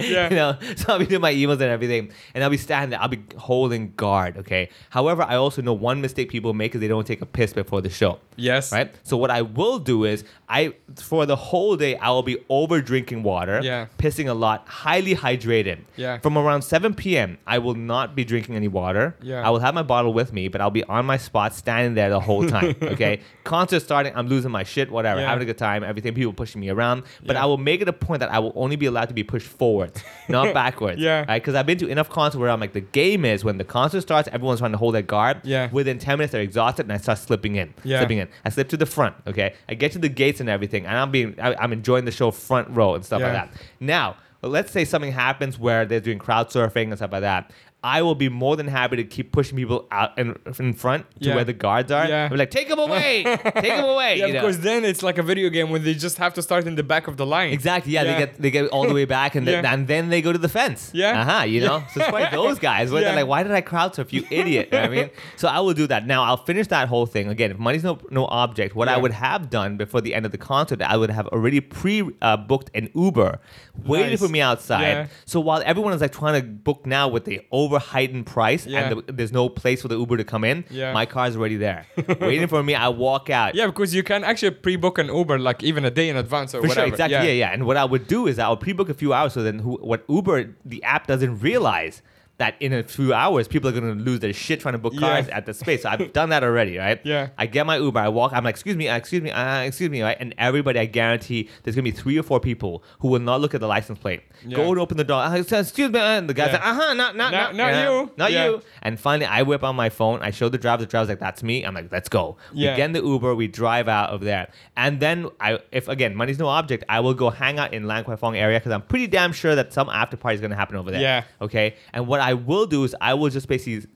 [0.00, 0.28] Yeah.
[0.30, 3.00] You know, so I'll be doing my emails and everything, and I'll be standing there.
[3.00, 4.36] I'll be holding guard.
[4.38, 4.68] Okay.
[4.90, 7.80] However, I also know one mistake people make is they don't take a piss before
[7.80, 8.18] the show.
[8.36, 8.72] Yes.
[8.72, 8.93] Right.
[9.02, 12.80] So what I will do is I for the whole day I will be over
[12.80, 13.60] drinking water.
[13.62, 13.86] Yeah.
[13.98, 15.78] Pissing a lot, highly hydrated.
[15.96, 16.18] Yeah.
[16.18, 17.38] From around 7 p.m.
[17.46, 19.16] I will not be drinking any water.
[19.22, 19.46] Yeah.
[19.46, 22.10] I will have my bottle with me, but I'll be on my spot, standing there
[22.10, 22.76] the whole time.
[22.82, 23.20] okay.
[23.44, 25.28] Concert starting, I'm losing my shit, whatever, Yeah.
[25.28, 27.04] having a good time, everything, people pushing me around.
[27.24, 27.42] But Yeah.
[27.42, 29.46] I will make it a point that I will only be allowed to be pushed
[29.48, 29.92] forward,
[30.28, 31.00] not backwards.
[31.00, 31.24] Yeah.
[31.26, 31.42] Right?
[31.42, 34.02] Because I've been to enough concerts where I'm like, the game is when the concert
[34.02, 35.40] starts, everyone's trying to hold their guard.
[35.44, 35.68] Yeah.
[35.72, 37.74] Within 10 minutes, they're exhausted, and I start slipping in.
[37.82, 37.98] Yeah.
[38.00, 38.28] Slipping in.
[38.44, 39.14] I slip to the front.
[39.26, 39.54] Okay.
[39.68, 42.30] I get to the gates and everything, and I'm being, I, I'm enjoying the show
[42.30, 43.32] front row and stuff Yeah.
[43.32, 43.62] like that.
[43.80, 47.50] Now, let's say something happens where they're doing crowd surfing and stuff like that.
[47.84, 51.28] I will be more than happy to keep pushing people out in, in front to
[51.28, 51.34] Yeah.
[51.34, 52.08] where the guards are.
[52.08, 52.28] Yeah.
[52.30, 54.18] I'm like, take them away, take them away.
[54.18, 54.40] Yeah, you know?
[54.40, 56.82] because then it's like a video game when they just have to start in the
[56.82, 57.52] back of the line.
[57.52, 57.92] Exactly.
[57.92, 59.60] Yeah, they get they get all the way back, and, Yeah.
[59.60, 60.90] then, and then they go to the fence.
[60.94, 61.20] Yeah.
[61.20, 61.44] Uh huh.
[61.44, 62.90] You know, so it's quite those guys.
[62.90, 63.08] Where Yeah.
[63.08, 64.12] they're like, "Why did I crowd surf?
[64.14, 66.06] You idiot!" You know what I mean, so I will do that.
[66.06, 67.50] Now I'll finish that whole thing again.
[67.50, 70.38] If money's no no object, what I would have done before the end of the
[70.38, 73.40] concert, I would have already pre uh, booked an Uber,
[73.84, 74.20] waiting Nice.
[74.20, 74.82] for me outside.
[74.82, 75.06] Yeah.
[75.26, 78.80] So while everyone is like trying to book now with the over heightened price, Yeah.
[78.90, 80.92] and the, there's no place for the Uber to come in, Yeah.
[80.92, 81.86] my car is already there,
[82.20, 82.74] waiting for me.
[82.74, 83.54] I walk out.
[83.54, 86.60] Yeah, because you can actually pre-book an Uber like even a day in advance or
[86.62, 86.86] For whatever.
[86.86, 87.16] sure, exactly.
[87.16, 87.48] Yeah.
[87.48, 89.58] yeah, And what I would do is I would pre-book a few hours, so then
[89.60, 92.02] who, what Uber the app doesn't realize
[92.38, 95.00] that in a few hours people are gonna lose their shit trying to book Yeah.
[95.00, 95.82] cars at the space.
[95.82, 97.00] So I've done that already, right?
[97.04, 97.28] Yeah.
[97.38, 99.88] I get my Uber, I walk, I'm like, excuse me, uh, excuse me, uh, excuse
[99.88, 100.16] me, right?
[100.18, 103.54] And everybody, I guarantee, there's gonna be three or four people who will not look
[103.54, 104.22] at the license plate.
[104.44, 104.56] Yeah.
[104.56, 105.20] Go and open the door.
[105.22, 106.54] Uh, excuse me, and the guy's Yeah.
[106.54, 108.10] like, uh huh, not, not, Not- not, yeah, you.
[108.16, 108.44] not Yeah.
[108.46, 108.62] you.
[108.82, 110.20] And finally, I whip out my phone.
[110.20, 110.82] I show the driver.
[110.82, 112.72] The driver's like, "That's me." I'm like, "Let's go." Yeah.
[112.72, 113.34] We get in the Uber.
[113.34, 117.14] We drive out of there, and then I, if again money's no object, I will
[117.14, 119.88] go hang out in Lan Kwai Fong area because I'm pretty damn sure that some
[119.88, 121.00] after party is gonna happen over there.
[121.00, 121.22] Yeah.
[121.40, 121.74] Okay.
[121.92, 123.86] And what I will do is I will just basically,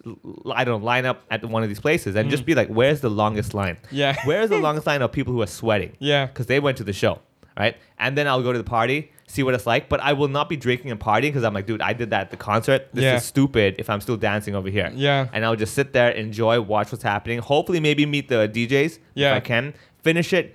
[0.52, 3.00] I don't know, line up at one of these places and just be like, "Where's
[3.00, 3.76] the longest line?
[3.76, 3.86] Mm.
[3.90, 4.16] Yeah.
[4.28, 5.92] Where's the longest line of people who are sweating?
[5.98, 6.26] Yeah.
[6.26, 7.20] Because they went to the show,
[7.58, 7.74] right?
[7.98, 9.88] And then I'll go to the party, see what it's like.
[9.88, 12.20] But I will not be drinking and partying because I'm like, dude, I did that
[12.26, 12.88] at the concert.
[12.92, 13.16] This Yeah.
[13.16, 14.90] is stupid if I'm still dancing over here.
[14.94, 15.28] Yeah.
[15.32, 17.38] And I'll just sit there, enjoy, watch what's happening.
[17.40, 19.30] Hopefully, maybe meet the DJs Yeah.
[19.30, 19.74] if I can.
[20.02, 20.54] Finish it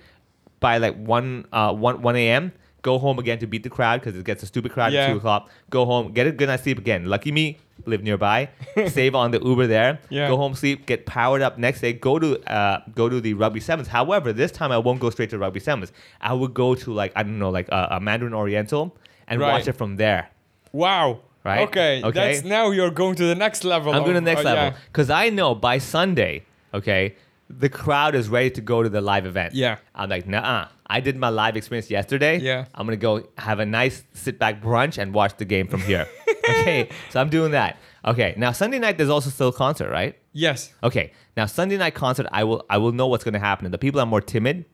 [0.60, 2.52] by like 1, uh, 1, 1 a.m.
[2.82, 5.06] Go home again to beat the crowd because it gets a stupid crowd Yeah.
[5.06, 5.48] at 2 o'clock.
[5.70, 7.06] Go home, get a good night's sleep again.
[7.06, 8.48] Lucky me, live nearby.
[8.88, 10.00] save on the Uber there.
[10.08, 10.28] Yeah.
[10.28, 11.92] Go home, sleep, get powered up next day.
[11.92, 13.88] Go to uh, go to the rugby sevens.
[13.88, 15.92] However, this time I won't go straight to rugby sevens.
[16.20, 18.96] I would go to like I don't know, like a, a Mandarin Oriental
[19.26, 19.52] and Right.
[19.52, 20.30] watch it from there.
[20.72, 21.20] Wow.
[21.44, 21.68] Right?
[21.68, 22.02] Okay.
[22.02, 22.34] Okay.
[22.34, 23.92] That's now you're going to the next level.
[23.92, 24.76] I'm going to the next uh, level yeah.
[24.86, 27.16] because I know by Sunday, okay,
[27.50, 29.54] the crowd is ready to go to the live event.
[29.54, 29.76] Yeah.
[29.94, 30.68] I'm like, nah.
[30.86, 32.38] I did my live experience yesterday.
[32.38, 32.66] Yeah.
[32.74, 36.06] I'm gonna go have a nice sit back brunch and watch the game from here.
[36.50, 37.78] okay, so I'm doing that.
[38.04, 40.18] Okay, now Sunday night there's also still a concert, right?
[40.32, 40.72] Yes.
[40.82, 43.70] Okay, now Sunday night concert, I will I will know what's gonna happen.
[43.70, 44.66] The people are more timid,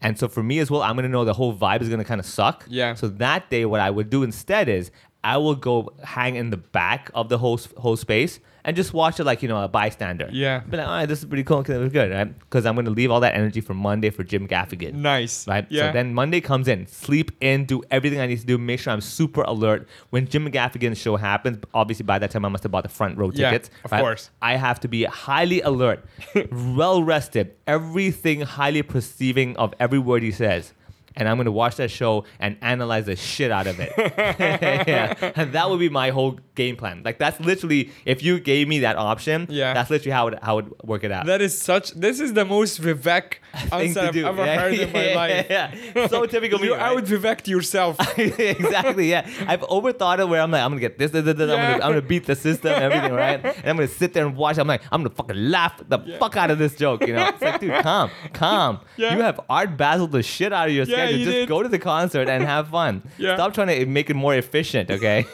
[0.00, 2.20] and so for me as well, I'm gonna know the whole vibe is gonna kind
[2.20, 2.64] of suck.
[2.64, 2.68] Mm.
[2.70, 2.94] Yeah.
[2.94, 4.92] So that day, what I would do instead is
[5.24, 8.38] I will go hang in the back of the whole whole space
[8.68, 10.28] and just watch it like you know a bystander.
[10.30, 10.58] Yeah.
[10.60, 11.64] Be like, all right, this is pretty cool.
[11.64, 12.38] Cause it was good, right?
[12.38, 14.92] Because I'm gonna leave all that energy for Monday for Jim Gaffigan.
[14.92, 15.48] Nice.
[15.48, 15.66] Right.
[15.70, 15.88] Yeah.
[15.88, 18.92] So then Monday comes in, sleep in, do everything I need to do, make sure
[18.92, 19.88] I'm super alert.
[20.10, 23.16] When Jim Gaffigan's show happens, obviously by that time I must have bought the front
[23.16, 23.70] row Yeah, tickets.
[23.84, 24.00] of right?
[24.02, 24.28] course.
[24.42, 26.04] I have to be highly alert,
[26.52, 30.74] well rested, everything highly perceiving of every word he says.
[31.16, 33.92] And I'm gonna watch that show and analyze the shit out of it.
[34.88, 35.32] yeah.
[35.36, 37.02] And that would be my whole game plan.
[37.04, 39.74] Like that's literally if you gave me that option, Yeah.
[39.74, 41.26] that's literally how it, how would work it out.
[41.26, 41.92] That is such.
[41.92, 43.34] This is the most Vivek
[43.72, 44.60] answer I've ever yeah.
[44.60, 45.46] heard in my life.
[45.50, 46.66] Yeah, So typical me.
[46.66, 46.96] You right?
[46.96, 47.96] out Vivek yourself.
[48.18, 49.10] exactly.
[49.10, 50.28] Yeah, I've overthought it.
[50.28, 51.50] Where I'm like, I'm gonna get this, this, this, this.
[51.50, 53.44] I'm, gonna, I'm gonna beat the system, everything, right?
[53.44, 54.58] And I'm gonna sit there and watch.
[54.58, 57.06] I'm like, I'm gonna fucking laugh the fuck out of this joke.
[57.06, 58.80] You know, it's like, dude, calm, calm.
[58.96, 59.14] Yeah.
[59.14, 61.48] You have art bazzled the shit out of your You Just did.
[61.48, 63.02] go to the concert and have fun.
[63.18, 63.34] Yeah.
[63.34, 64.90] Stop trying to make it more efficient.
[64.90, 65.26] Okay.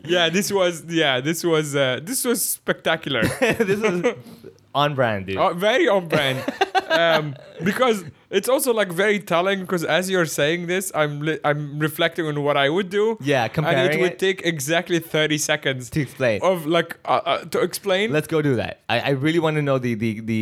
[0.05, 0.83] yeah, this was.
[0.87, 1.75] Yeah, this was.
[1.75, 3.23] Uh, this was spectacular.
[3.39, 4.15] this is
[4.83, 5.37] on brand, dude.
[5.37, 6.37] Uh, very on brand.
[6.89, 9.59] um, because it's also like very telling.
[9.61, 13.17] Because as you're saying this, I'm li- I'm reflecting on what I would do.
[13.21, 14.19] Yeah, comparing and it would it.
[14.19, 16.39] take exactly thirty seconds To explain.
[16.43, 18.11] of like uh, uh, to explain.
[18.11, 18.81] Let's go do that.
[18.89, 20.41] I, I really want to know the the the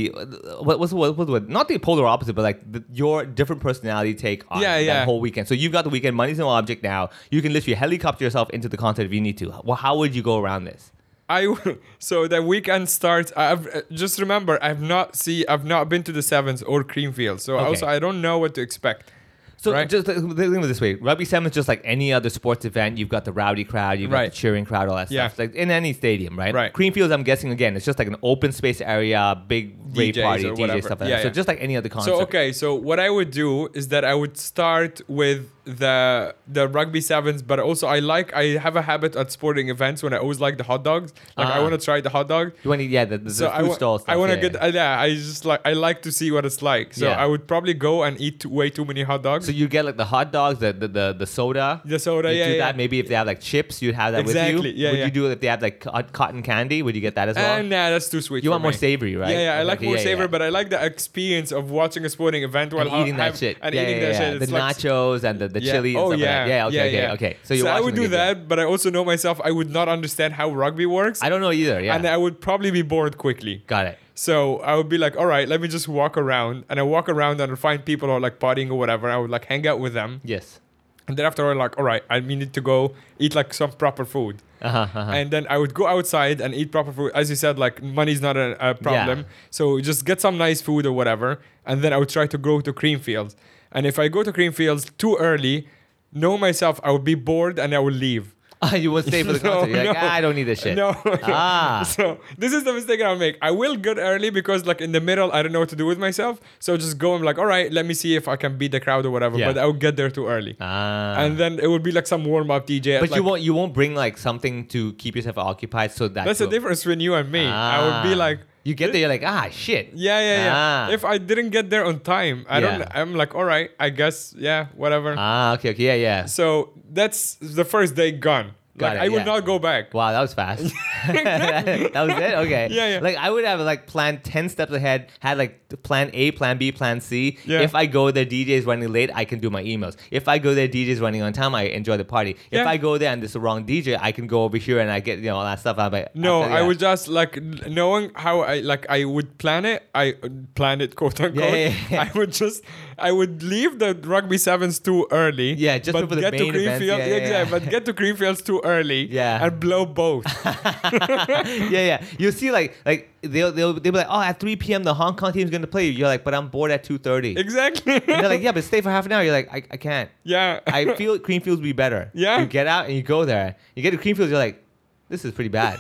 [0.68, 4.14] what what's what, what, what not the polar opposite, but like the, your different personality
[4.16, 5.06] take on Yeah, that yeah.
[5.06, 5.48] whole weekend.
[5.48, 6.16] So you've got the weekend.
[6.16, 7.10] Money's no object now.
[7.32, 9.48] You can literally helicopter yourself into the concert if you need to.
[9.64, 10.92] Well, how would you go around this?
[11.30, 11.54] I
[12.00, 13.32] so the weekend starts.
[13.36, 17.40] I've uh, just remember I've not see I've not been to the sevens or Creamfield,
[17.40, 17.66] so Okay.
[17.66, 19.12] also I don't know what to expect.
[19.58, 19.90] So Right.
[19.90, 23.00] just think of it this way: Rugby sevens just like any other sports event.
[23.00, 25.28] You've got the rowdy crowd, you've got the cheering crowd, all that Yeah.
[25.30, 25.40] stuff.
[25.40, 26.54] Like in any stadium, right?
[26.54, 26.72] Right.
[26.74, 30.60] Creamfields, I'm guessing again, it's just like an open space area, big rave party, DJ
[30.60, 30.82] whatever.
[30.84, 31.24] stuff like Yeah, that.
[31.24, 32.12] So just like any other concert.
[32.12, 36.68] So okay, so what I would do is that I would start with the the
[36.68, 40.18] rugby sevens, but also I like I have a habit at sporting events when I
[40.18, 41.14] always like the hot dogs.
[41.38, 41.62] Like I Ah.
[41.62, 42.54] want to try the hot dog.
[42.64, 44.10] You want to, yeah, the, the, So the I food wa- stall stuff.
[44.14, 44.64] I want to yeah, get yeah.
[44.64, 45.02] uh, yeah.
[45.02, 46.94] I just like I like to see what it's like.
[46.94, 47.22] So Yeah.
[47.24, 49.46] I would probably go and eat too, way too many hot dogs.
[49.48, 51.82] So you get like the hot dogs, the the the, the soda.
[51.86, 52.58] The soda, You yeah, do yeah.
[52.66, 52.78] that.
[52.78, 54.84] Maybe if they have like chips, you'd have that with Exactly, you.
[54.86, 55.06] yeah, Would yeah.
[55.06, 55.80] you do it if they have like
[56.14, 56.82] cotton candy?
[56.84, 57.60] Would you get that as well?
[57.60, 58.44] Uh, nah, that's too sweet.
[58.44, 59.32] you want more savory, right?
[59.32, 60.28] Yeah, yeah, I Okay, like more yeah, savor, yeah.
[60.28, 63.58] but I like the experience of watching a sporting event while and eating that shit.
[63.62, 64.40] and eating that shit.
[64.40, 65.74] The nachos and the, the yeah.
[65.74, 66.26] chili and oh, stuff yeah.
[66.26, 66.48] like that.
[66.54, 67.14] Yeah, okay, yeah, okay, yeah.
[67.14, 67.38] okay.
[67.48, 68.24] So you're I would do good game.
[68.24, 69.42] that, but I also know myself.
[69.50, 71.80] I would not understand how rugby works, I don't know either.
[71.82, 71.96] Yeah.
[71.96, 73.56] and I would probably be bored quickly.
[73.68, 73.98] Got it.
[74.14, 77.10] So I would be like, all right, let me just walk around, and I walk
[77.10, 79.10] around and I'll find people who are like partying or whatever.
[79.10, 80.60] I would like hang out with them, Yes.
[81.08, 84.06] and then after I'm like, all right, I need to go eat like some proper
[84.06, 84.36] food.
[84.62, 85.12] Uh-huh, uh-huh.
[85.12, 87.12] And then I would go outside and eat proper food.
[87.14, 89.20] As you said, like money's not a, a problem.
[89.20, 89.26] Yeah.
[89.52, 91.40] So just get some nice food or whatever.
[91.66, 93.36] And then I would try to go to Creamfields.
[93.76, 95.68] And if I go to Creamfields too early,
[96.12, 98.32] know myself, I would be bored and I would leave.
[98.74, 99.70] you won't stay for the concert.
[99.70, 100.08] You're like, no.
[100.08, 100.76] ah, I don't need this shit.
[100.84, 100.96] No.
[101.24, 101.84] Ah.
[101.86, 103.38] So this is the mistake I'll make.
[103.42, 105.86] I will get early because like in the middle, I don't know what to do
[105.86, 106.40] with myself.
[106.60, 107.14] So just go.
[107.16, 109.38] I'm like, all right, let me see if I can beat the crowd or whatever.
[109.38, 109.48] Yeah.
[109.52, 110.56] But I will get there too early.
[110.62, 111.16] Ah.
[111.22, 112.96] And then it would be like some warm up DJ.
[112.96, 116.08] at, but you like- won't you won't bring like something to keep yourself occupied so
[116.08, 117.46] that That's the will- difference between you and me.
[117.46, 118.26] I would be Ah.
[118.26, 120.54] like, you get there you're like ah shit Yeah, yeah, yeah.
[120.58, 120.84] Ah.
[120.90, 122.82] If I didn't get there on time, I don't.
[122.92, 125.14] I'm like, all right, I guess, yeah, whatever.
[125.18, 128.58] ah okay okay yeah yeah So that's the first day gone.
[128.78, 129.24] Got like, it, I would yeah.
[129.24, 129.94] not go back.
[129.94, 130.64] Wow, that was fast.
[131.08, 132.34] that was it.
[132.34, 132.68] Okay.
[132.72, 133.00] Yeah, yeah.
[133.00, 135.12] Like I would have like planned ten steps ahead.
[135.20, 137.38] Had like plan A, plan B, plan C.
[137.46, 137.62] Yeah.
[137.62, 139.12] If I go there, DJ is running late.
[139.14, 139.96] I can do my emails.
[140.12, 141.56] If I go there, DJ is running on time.
[141.56, 142.32] I enjoy the party.
[142.52, 142.68] If Yeah.
[142.68, 145.00] I go there and there's the wrong DJ, I can go over here and I
[145.00, 145.78] get you know all that stuff.
[145.80, 149.64] I'm like, No, after- I would just like knowing how I like I would plan
[149.64, 149.88] it.
[149.96, 151.46] I uh, plan it, quote unquote.
[151.46, 152.10] Yeah, yeah, yeah.
[152.14, 152.62] I would just
[152.98, 155.54] I would leave the rugby sevens too early.
[155.54, 156.84] Yeah, just before the get main to events.
[156.84, 156.98] Creamfield.
[156.98, 157.60] Yeah, yeah, exactly, yeah.
[157.60, 159.06] but get to Creamfields too early.
[159.16, 159.46] Yeah.
[159.46, 160.26] and blow both.
[160.46, 162.04] yeah, yeah.
[162.18, 164.84] You see, like, like they'll they'll they'll be like, oh, at 3 p.m.
[164.84, 165.88] the Hong Kong team's gonna play.
[165.88, 167.38] You're like, but I'm bored at 2:30.
[167.38, 167.94] exactly.
[167.94, 169.24] And they're like, yeah, but stay for half an hour.
[169.24, 170.10] You're like, I, I can't.
[170.24, 170.60] yeah.
[170.68, 172.12] I feel Creamfields would be better.
[172.14, 172.40] Yeah.
[172.40, 173.56] You get out and you go there.
[173.76, 174.64] You get to Creamfields, you're like,
[175.10, 175.80] this is pretty bad.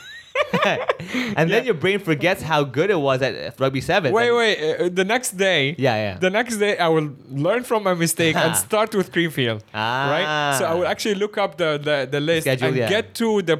[1.37, 4.13] and then your brain forgets how good it was at rugby seven.
[4.13, 4.75] Wait, And- wait.
[4.79, 5.75] Uh, the next day.
[5.77, 6.17] Yeah, yeah.
[6.17, 9.61] The next day, I will learn from my mistake and start with Creamfield.
[9.73, 10.55] Right.
[10.59, 10.91] So I will Ah.
[10.93, 12.89] actually look up the the, the list Schedule, and yeah.
[12.89, 13.57] get to the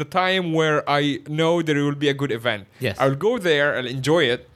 [0.00, 2.66] the time where I know there will be a good event.
[2.80, 2.96] Yes.
[2.98, 4.48] I will go there and enjoy it.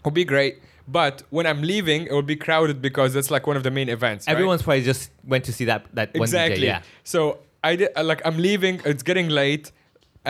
[0.00, 0.54] It'll be great.
[0.88, 3.88] But when I'm leaving, it will be crowded because that's like one of the main
[3.88, 4.28] events.
[4.28, 4.66] Everyone's right?
[4.66, 6.58] Probably just went to see that that one exactly.
[6.66, 6.72] DJ.
[6.74, 6.82] Yeah.
[7.02, 8.80] So I did like I'm leaving.
[8.84, 9.72] It's getting late,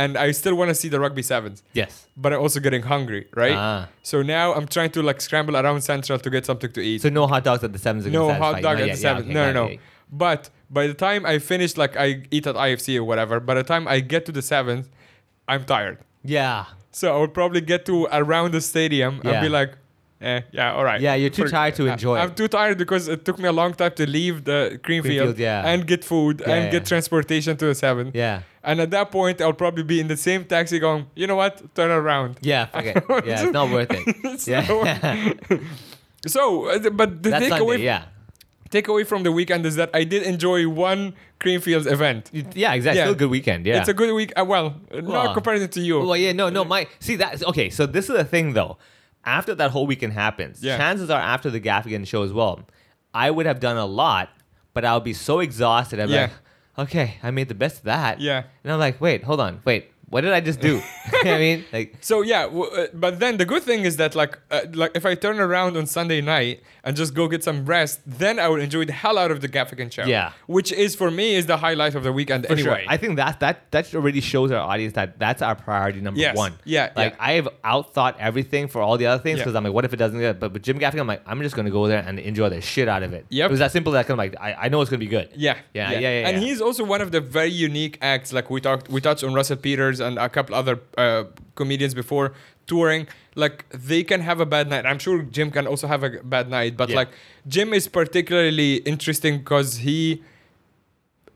[0.02, 2.06] and I still want to see the rugby sevens Yes.
[2.16, 3.56] but I'm also getting hungry, right?
[3.56, 3.88] Ah.
[4.10, 7.02] So now I'm trying to like scramble around Central to get something to eat.
[7.02, 8.06] So no hot dogs at the sevens.
[8.06, 8.62] no hot you.
[8.62, 9.22] dog at the Yeah, seven.
[9.24, 9.76] okay, no, no, no.
[10.24, 13.64] But by the time I finish, like I eat at IFC or whatever, by the
[13.72, 14.86] time I get to the seventh,
[15.48, 15.98] I'm tired.
[16.22, 16.66] Yeah.
[16.92, 19.72] So I would probably get to around the stadium and be like,
[20.20, 21.00] eh, yeah, all right.
[21.00, 23.52] Yeah, you're too tired to I- enjoy I'm too tired because it took me a
[23.52, 25.04] long time to leave the Creamfield,
[25.34, 25.66] Creamfield, yeah.
[25.66, 26.70] and get food Yeah, and yeah.
[26.70, 28.10] get transportation to the seven.
[28.14, 28.42] Yeah.
[28.62, 31.74] And at that point, I'll probably be in the same taxi going, you know what?
[31.74, 32.38] Turn around.
[32.42, 32.66] Yeah.
[32.74, 32.94] Okay.
[33.26, 33.42] yeah.
[33.42, 34.46] It's not worth it.
[34.46, 34.66] Yeah.
[34.66, 35.60] not
[36.26, 37.84] So, uh, but the That's takeaway Sunday.
[37.84, 38.04] Yeah.
[38.70, 42.30] takeaway from the weekend is that I did enjoy one Creamfields event.
[42.32, 42.72] Yeah.
[42.74, 42.98] Exactly.
[42.98, 43.04] Yeah.
[43.04, 43.66] Still a good weekend.
[43.66, 43.78] Yeah.
[43.78, 44.32] It's a good week.
[44.36, 46.00] Uh, well, Well, not compared to you.
[46.00, 46.64] Well, yeah, no, no.
[46.64, 47.70] My see that okay.
[47.70, 48.78] So this is the thing though.
[49.26, 50.76] After that whole weekend happens, Yeah.
[50.78, 52.60] chances are after the Gaffigan show as well,
[53.12, 54.28] I would have done a lot,
[54.72, 55.98] but I would be so exhausted.
[56.00, 56.20] I'm Yeah.
[56.76, 58.20] like, okay, I made the best of that.
[58.20, 58.44] Yeah.
[58.62, 60.74] And I'm like, wait, hold on, wait, what did I just do?
[61.12, 63.84] you know what I mean, like, So yeah, w- uh, but then the good thing
[63.84, 67.28] is that like uh, like if I turn around on Sunday night and just go
[67.28, 70.04] get some rest, then I will enjoy the hell out of the Gaffigan show.
[70.04, 70.32] Yeah.
[70.46, 72.82] which is for me is the highlight of the weekend for anyway.
[72.82, 72.90] sure.
[72.92, 76.36] I think that that that already shows our audience that that's our priority number Yes.
[76.36, 76.54] one.
[76.64, 77.28] Yeah, Like yeah.
[77.28, 79.44] I have outthought everything for all the other things Yeah.
[79.44, 80.38] because I'm like, what if it doesn't get?
[80.40, 82.88] But with Jim Gaffigan, I'm like, I'm just gonna go there and enjoy the shit
[82.88, 83.26] out of it.
[83.30, 83.48] Yep.
[83.48, 83.92] It was that simple.
[83.92, 85.28] That kind of like, I, I know it's gonna be good.
[85.34, 86.46] Yeah, Yeah, yeah, yeah, And yeah.
[86.46, 88.32] he's also one of the very unique acts.
[88.32, 91.24] Like we talked, we touched on Russell Peters and a couple other uh,
[91.54, 92.32] comedians before
[92.66, 93.06] touring.
[93.34, 94.86] Like they can have a bad night.
[94.86, 96.96] I'm sure Jim can also have a bad night, but Yeah.
[96.96, 97.08] like
[97.46, 100.22] Jim is particularly interesting because he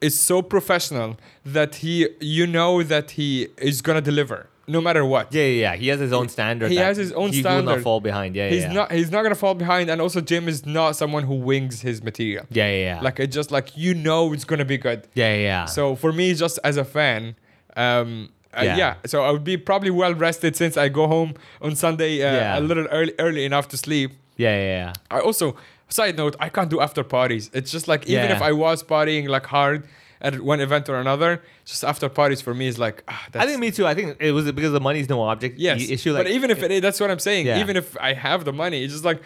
[0.01, 5.33] is so professional that he, you know, that he is gonna deliver no matter what.
[5.33, 5.77] Yeah, yeah, yeah.
[5.77, 6.71] He has his own standard.
[6.71, 7.51] He has his own standard.
[7.63, 8.37] he will not fall behind.
[8.37, 8.73] Yeah, he's yeah.
[8.73, 8.93] not.
[8.93, 9.91] He's not gonna fall behind.
[9.91, 12.47] And also, Jim is not someone who wings his material.
[12.51, 13.01] Yeah, yeah, yeah.
[13.01, 15.07] Like it just like you know it's gonna be good.
[15.15, 15.65] yeah, yeah, yeah.
[15.67, 17.35] So for me, just as a fan,
[17.77, 18.77] um, uh, Yeah.
[18.77, 18.95] yeah.
[19.07, 22.59] So I would be probably well rested since I go home on Sunday uh, Yeah.
[22.59, 24.11] a little early, early enough to sleep.
[24.37, 24.93] yeah, yeah, yeah.
[25.11, 25.57] I also,
[25.89, 27.51] side note, I can't do after parties.
[27.53, 28.37] It's just like even Yeah.
[28.37, 29.87] if I was partying like hard
[30.23, 33.47] at one event or another, just after parties for me is like ah, that's, I
[33.49, 33.87] think me too.
[33.87, 35.89] I think it was because the money's no object yes.
[35.89, 36.13] issue.
[36.13, 37.47] Like, but even if it is, that's what I'm saying.
[37.47, 39.21] Even if I have the money, it's just like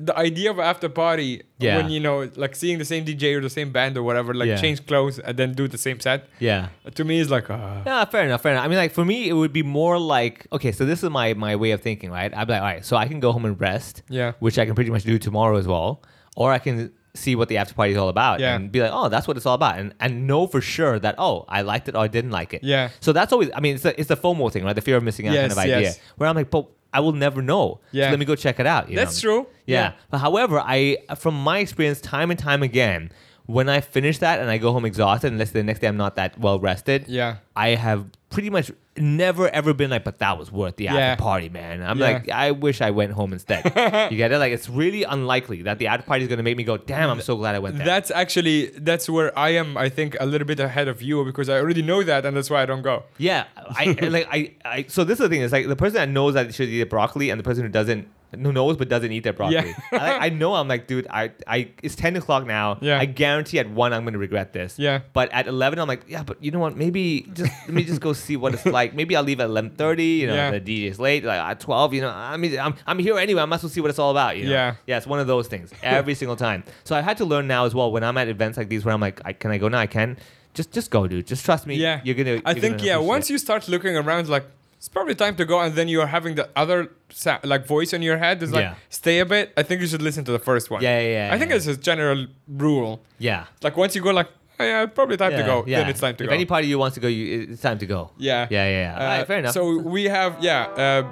[0.00, 1.76] the idea of after party Yeah.
[1.78, 4.48] when you know like seeing the same DJ or the same band or whatever like
[4.48, 4.56] Yeah.
[4.56, 6.68] change clothes and then do the same set Yeah.
[6.94, 8.64] to me is like uh, Yeah, fair enough, fair enough.
[8.64, 11.34] I mean, like for me, it would be more like, okay, so this is my
[11.34, 12.32] my way of thinking, right?
[12.36, 14.32] I'd be like, all right, so I can go home and rest, Yeah.
[14.38, 16.02] which I can pretty much do tomorrow as well,
[16.36, 18.54] or I can see what the after party is all about Yeah.
[18.54, 21.14] and be like, oh, that's what it's all about, and and know for sure that
[21.18, 22.62] oh, I liked it or I didn't like it.
[22.62, 22.90] Yeah.
[23.00, 24.76] So that's always, I mean, it's the, it's the FOMO thing, right?
[24.76, 26.00] The fear of missing out kind of idea, yes.
[26.18, 26.66] where I'm like, but
[26.98, 27.78] I will never know.
[27.92, 28.06] Yeah.
[28.06, 28.90] So let me go check it out.
[28.90, 29.30] you That's know?
[29.30, 29.46] true.
[29.66, 29.80] Yeah.
[29.80, 29.92] Yeah.
[30.10, 33.12] But however, I from my experience, time and time again,
[33.48, 36.16] when I finish that and I go home exhausted, unless the next day I'm not
[36.16, 37.36] that well rested, Yeah.
[37.56, 41.48] I have pretty much never ever been like, but that was worth the after party,
[41.48, 41.82] man.
[41.82, 42.06] I'm Yeah.
[42.12, 43.64] like, I wish I went home instead.
[44.10, 44.38] you get it?
[44.38, 47.22] Like, it's really unlikely that the after party is gonna make me go, damn, I'm
[47.22, 47.86] so glad I went there.
[47.86, 51.48] that's actually that's where I am I think a little bit ahead of you because
[51.48, 54.84] I already know that and that's why I don't go Yeah, I like I, I.
[54.88, 55.40] So this is the thing.
[55.40, 57.70] It's like the person that knows that they should eat broccoli, and the person who
[57.70, 59.56] doesn't, who knows but doesn't eat their broccoli.
[59.56, 59.74] Yeah.
[59.98, 60.54] I, I know.
[60.54, 61.06] I'm like, dude.
[61.08, 61.70] I, I.
[61.82, 62.78] It's ten o'clock now.
[62.80, 62.98] Yeah.
[62.98, 64.78] I guarantee at one I'm gonna regret this.
[64.78, 65.00] Yeah.
[65.12, 66.22] But at eleven, I'm like, yeah.
[66.22, 66.76] But you know what?
[66.76, 68.94] Maybe just let me just go see what it's like.
[68.94, 70.04] Maybe I'll leave at eleven thirty.
[70.04, 70.50] You know, Yeah.
[70.50, 71.24] the DJ's late.
[71.24, 71.94] Like at twelve.
[71.94, 73.42] You know, I mean, I'm I'm here anyway.
[73.42, 74.36] I must well see what it's all about.
[74.36, 74.50] You know?
[74.52, 74.74] Yeah.
[74.86, 74.96] Yeah.
[74.98, 76.64] It's one of those things every single time.
[76.84, 77.90] So I had to learn now as well.
[77.92, 79.78] When I'm at events like these, where I'm like, I, can I go now?
[79.78, 80.16] I can.
[80.54, 81.26] Just just go, dude.
[81.26, 81.76] Just trust me.
[81.76, 82.40] yeah You're gonna.
[82.44, 83.32] I you're think gonna yeah once it.
[83.34, 84.44] you start looking around like
[84.78, 86.78] it's probably time to go and then you're having the other
[87.10, 88.74] sa- like voice in your head is like Yeah.
[88.88, 91.34] stay a bit I think you should listen to the first one Yeah, yeah, yeah,
[91.34, 93.44] I think it's a general rule Yeah.
[93.62, 94.28] like once you go like
[94.60, 95.78] oh, yeah probably time to go yeah.
[95.80, 97.78] then it's time to if go any party you wants to go, you, it's time
[97.78, 98.10] to go.
[98.18, 98.46] Yeah.
[98.50, 99.20] Yeah, yeah, yeah.
[99.22, 99.54] Uh, fair enough.
[99.54, 100.66] So we have, yeah.
[100.84, 101.02] Uh,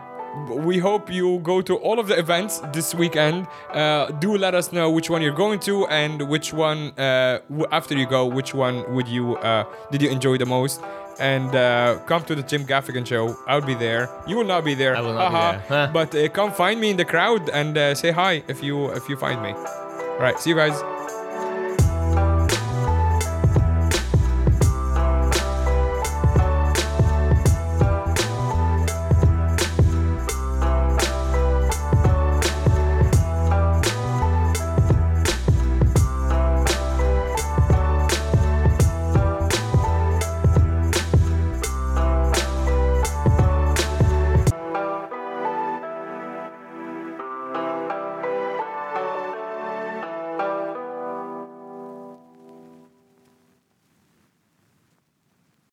[0.70, 3.46] we hope you go to all of the events this weekend.
[3.72, 7.38] Uh, do let us know which one you're going to and which one uh,
[7.72, 10.80] after you go, which one would you uh, did you enjoy the most?
[11.18, 13.36] And uh, come to the Jim Gaffigan show.
[13.46, 14.10] I'll be there.
[14.26, 14.96] You will not be there.
[14.96, 15.90] I will not be there.
[15.92, 19.08] But uh, come find me in the crowd and uh, say hi if you if
[19.08, 19.52] you find me.
[19.52, 20.38] All right.
[20.38, 20.76] See you guys.